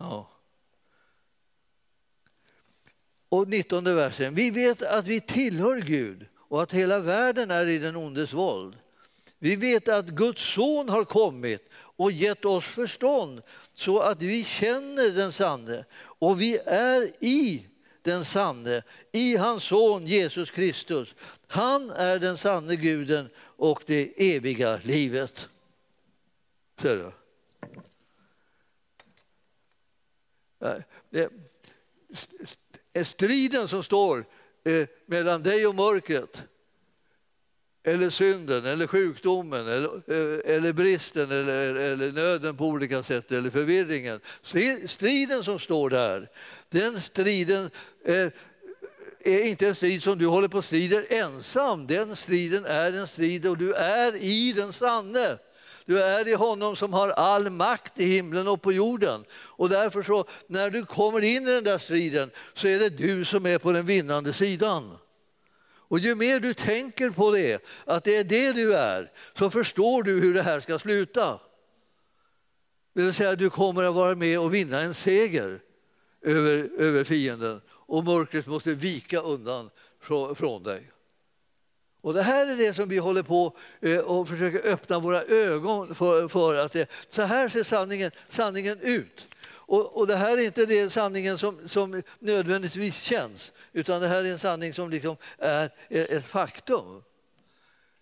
[0.00, 0.28] Ja.
[3.28, 4.34] Och 19 versen.
[4.34, 8.76] Vi vet att vi tillhör Gud och att hela världen är i den ondes våld.
[9.38, 13.42] Vi vet att Guds son har kommit och gett oss förstånd
[13.74, 17.66] så att vi känner den sanne och vi är i
[18.02, 18.82] den sanne
[19.12, 21.14] i hans son Jesus Kristus.
[21.46, 25.48] Han är den sanne guden och det eviga livet.
[26.82, 27.02] Ser du?
[27.02, 27.20] Det är
[30.60, 31.26] Eh,
[32.92, 34.24] eh, striden som står
[34.64, 36.42] eh, mellan dig och mörkret
[37.82, 40.12] eller synden, eller sjukdomen, eller,
[40.46, 44.20] eller bristen, eller, eller nöden på olika sätt, eller förvirringen.
[44.86, 46.30] Striden som står där,
[46.68, 47.70] den striden
[48.04, 48.32] är,
[49.20, 51.86] är inte en strid som du håller på och strider ensam.
[51.86, 55.38] Den striden är en strid och du är i den sanne.
[55.86, 59.24] Du är i honom som har all makt i himlen och på jorden.
[59.32, 63.24] Och därför så, när du kommer in i den där striden så är det du
[63.24, 64.98] som är på den vinnande sidan.
[65.90, 70.02] Och ju mer du tänker på det, att det är det du är, så förstår
[70.02, 71.40] du hur det här ska sluta.
[72.94, 75.60] Det vill säga, du kommer att vara med och vinna en seger
[76.22, 79.70] över, över fienden och mörkret måste vika undan
[80.00, 80.90] från, från dig.
[82.02, 85.94] Och det här är det som vi håller på eh, och försöker öppna våra ögon
[85.94, 86.28] för.
[86.28, 89.26] för att det, så här ser sanningen, sanningen ut.
[89.70, 94.24] Och, och, det här är inte den sanningen som, som nödvändigtvis känns, utan det här
[94.24, 97.02] är en sanning som liksom är ett faktum.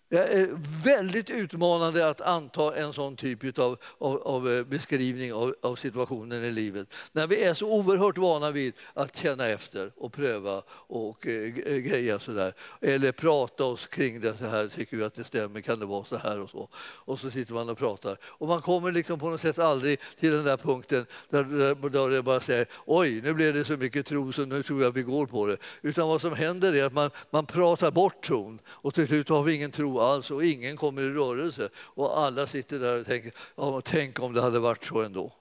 [0.09, 0.49] Det eh, är
[0.83, 6.51] väldigt utmanande att anta en sån typ av, av, av beskrivning av, av, situationen i
[6.51, 6.87] livet.
[7.11, 11.77] När vi är så oerhört vana vid att känna efter och pröva och eh, eh,
[11.77, 12.53] greja sådär.
[12.81, 16.05] Eller prata oss kring det så här, tycker vi att det stämmer, kan det vara
[16.05, 16.69] så här och så.
[16.75, 18.17] Och så sitter man och pratar.
[18.23, 22.09] Och man kommer liksom på något sätt aldrig till den där punkten där, där, där
[22.09, 25.03] det bara säger oj, nu blev det så mycket tro så nu tror jag vi
[25.03, 25.57] går på det.
[25.81, 29.43] Utan vad som händer är att man, man pratar bort tron och till slut har
[29.43, 31.69] vi ingen tro alls och ingen kommer i rörelse.
[31.75, 35.33] Och alla sitter där och tänker, ja, tänk om det hade varit så ändå.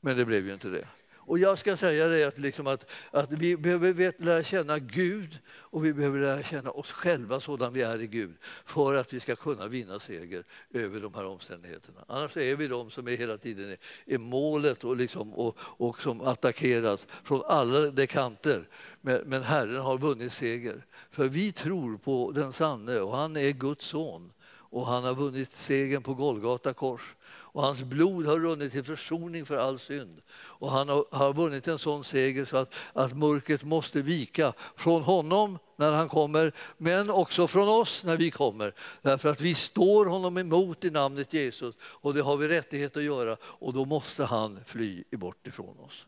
[0.00, 0.88] Men det blev ju inte det.
[1.26, 5.84] Och jag ska säga det att, liksom att, att vi behöver lära känna Gud och
[5.84, 9.36] vi behöver lära känna oss själva sådan vi är i Gud för att vi ska
[9.36, 10.44] kunna vinna seger
[10.74, 12.04] över de här omständigheterna.
[12.08, 16.20] Annars är vi de som är hela tiden är målet och, liksom, och, och som
[16.20, 18.68] attackeras från alla de kanter.
[19.00, 20.86] Men, men Herren har vunnit seger.
[21.10, 24.32] För vi tror på den sanne och han är Guds son
[24.74, 27.14] och han har vunnit segern på Golgata kors
[27.54, 30.20] och hans blod har runnit till försoning för all synd.
[30.32, 35.02] Och han har, har vunnit en sån seger så att, att mörkret måste vika från
[35.02, 38.74] honom när han kommer, men också från oss när vi kommer.
[39.02, 43.02] Därför att vi står honom emot i namnet Jesus och det har vi rättighet att
[43.02, 46.06] göra och då måste han fly bort ifrån oss.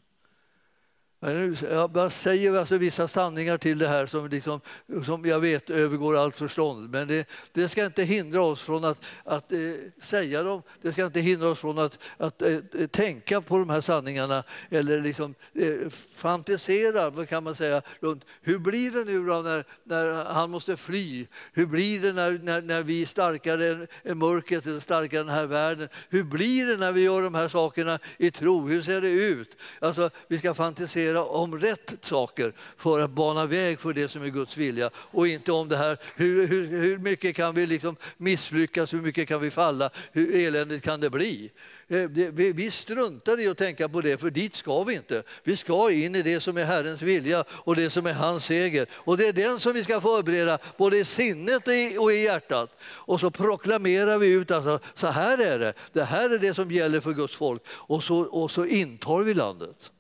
[1.21, 4.61] Jag bara säger alltså vissa sanningar till det här som, liksom,
[5.05, 6.91] som jag vet övergår allt förstånd.
[6.91, 9.59] Men det, det ska inte hindra oss från att, att eh,
[10.03, 10.63] säga dem.
[10.83, 12.59] Det ska inte hindra oss från att, att eh,
[12.91, 18.59] tänka på de här sanningarna eller liksom, eh, fantisera, vad kan man säga, runt hur
[18.59, 21.27] blir det nu då när, när han måste fly?
[21.53, 25.27] Hur blir det när, när, när vi är starkare än, än mörkret, eller starkare än
[25.27, 25.89] den här världen?
[26.09, 28.69] Hur blir det när vi gör de här sakerna i tro?
[28.69, 29.57] Hur ser det ut?
[29.81, 34.23] Alltså, vi ska fantisera resonera om rätt saker för att bana väg för det som
[34.23, 37.97] är Guds vilja och inte om det här hur, hur, hur mycket kan vi liksom
[38.17, 41.51] misslyckas, hur mycket kan vi falla, hur eländigt kan det bli?
[41.89, 45.23] Eh, vi struntar i att tänka på det, för dit ska vi inte.
[45.45, 48.87] Vi ska in i det som är Herrens vilja och det som är hans seger.
[48.93, 52.71] Och det är den som vi ska förbereda, både i sinnet och i hjärtat.
[52.83, 56.71] Och så proklamerar vi ut att så här är det, det här är det som
[56.71, 57.63] gäller för Guds folk.
[57.69, 59.91] Och så, och så intar vi landet.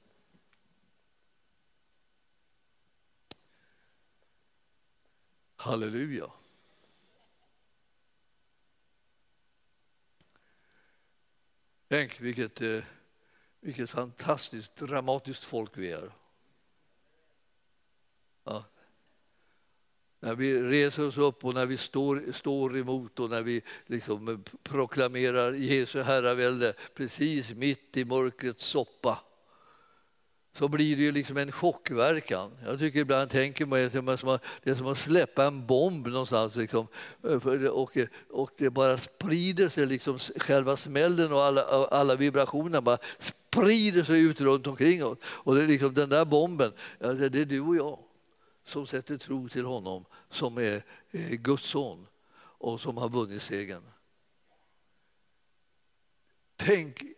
[5.67, 6.31] Halleluja.
[11.89, 12.83] Tänk vilket, eh,
[13.61, 16.12] vilket fantastiskt dramatiskt folk vi är.
[18.45, 18.64] Ja.
[20.21, 24.29] När vi reser oss upp och när vi står, står emot och när vi liksom
[24.29, 29.21] eh, proklamerar Jesu herravälde precis mitt i mörkrets soppa
[30.59, 32.51] så blir det ju liksom en chockverkan.
[32.65, 36.57] Jag tycker ibland tänker man att det är som att, släppa en bomb någonstans.
[36.57, 36.87] Liksom.
[37.25, 42.81] Eh, och, eh, och det bara sprider sig, liksom, själva smällen och alla, alla vibrationer
[42.81, 45.19] bara sprider sig ut runt omkring oss.
[45.25, 47.99] Och det är liksom den där bomben, det är du och jag
[48.65, 52.07] som sätter tro till honom som är eh, Guds son
[52.39, 53.83] och som har vunnit segern.
[56.57, 57.16] Tänk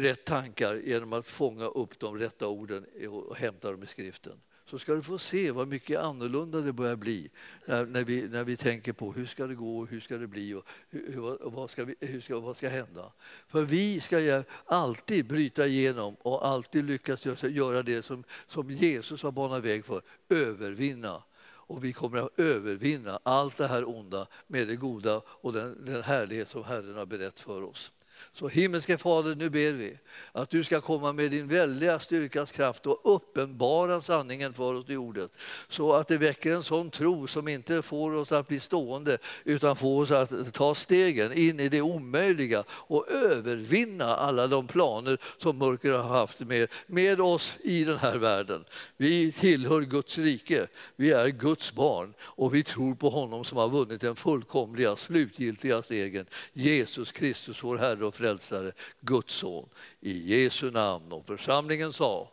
[0.00, 4.40] rätt tankar genom att fånga upp de rätta orden och hämta dem i skriften
[4.70, 7.30] så ska du få se vad mycket annorlunda det börjar bli
[7.66, 10.26] när, när, vi, när vi tänker på hur ska det gå och hur ska det
[10.26, 13.12] bli och hur, vad, ska vi, hur ska, vad ska hända.
[13.48, 19.32] För vi ska alltid bryta igenom och alltid lyckas göra det som, som Jesus har
[19.32, 24.76] banat väg för, övervinna och vi kommer att övervinna allt det här onda med det
[24.76, 27.92] goda och den, den härlighet som Herren har berett för oss.
[28.32, 29.98] Så himmelske Fader, nu ber vi
[30.32, 34.96] att du ska komma med din väldiga styrkas kraft och uppenbara sanningen för oss i
[34.96, 35.30] ordet.
[35.68, 39.76] Så att det väcker en sån tro som inte får oss att bli stående utan
[39.76, 45.58] får oss att ta stegen in i det omöjliga och övervinna alla de planer som
[45.58, 48.64] mörker har haft med, med oss i den här världen.
[48.96, 50.66] Vi tillhör Guds rike,
[50.96, 55.82] vi är Guds barn och vi tror på honom som har vunnit den fullkomliga, slutgiltiga
[55.82, 56.26] segern.
[56.52, 59.68] Jesus Kristus, vår Herre och frälsare, Guds son.
[60.00, 61.12] I Jesu namn.
[61.12, 62.28] Och församlingen sa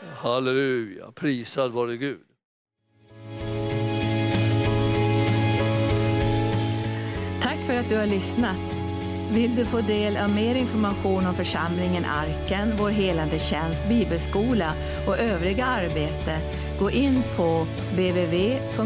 [0.00, 0.16] Amen.
[0.16, 2.20] Halleluja, prisad vare Gud.
[7.42, 8.56] Tack för att du har lyssnat.
[9.32, 14.74] Vill du få del av mer information om församlingen Arken, vår helande tjänst, bibelskola
[15.06, 16.40] och övriga arbete,
[16.78, 18.84] gå in på www.arken.org.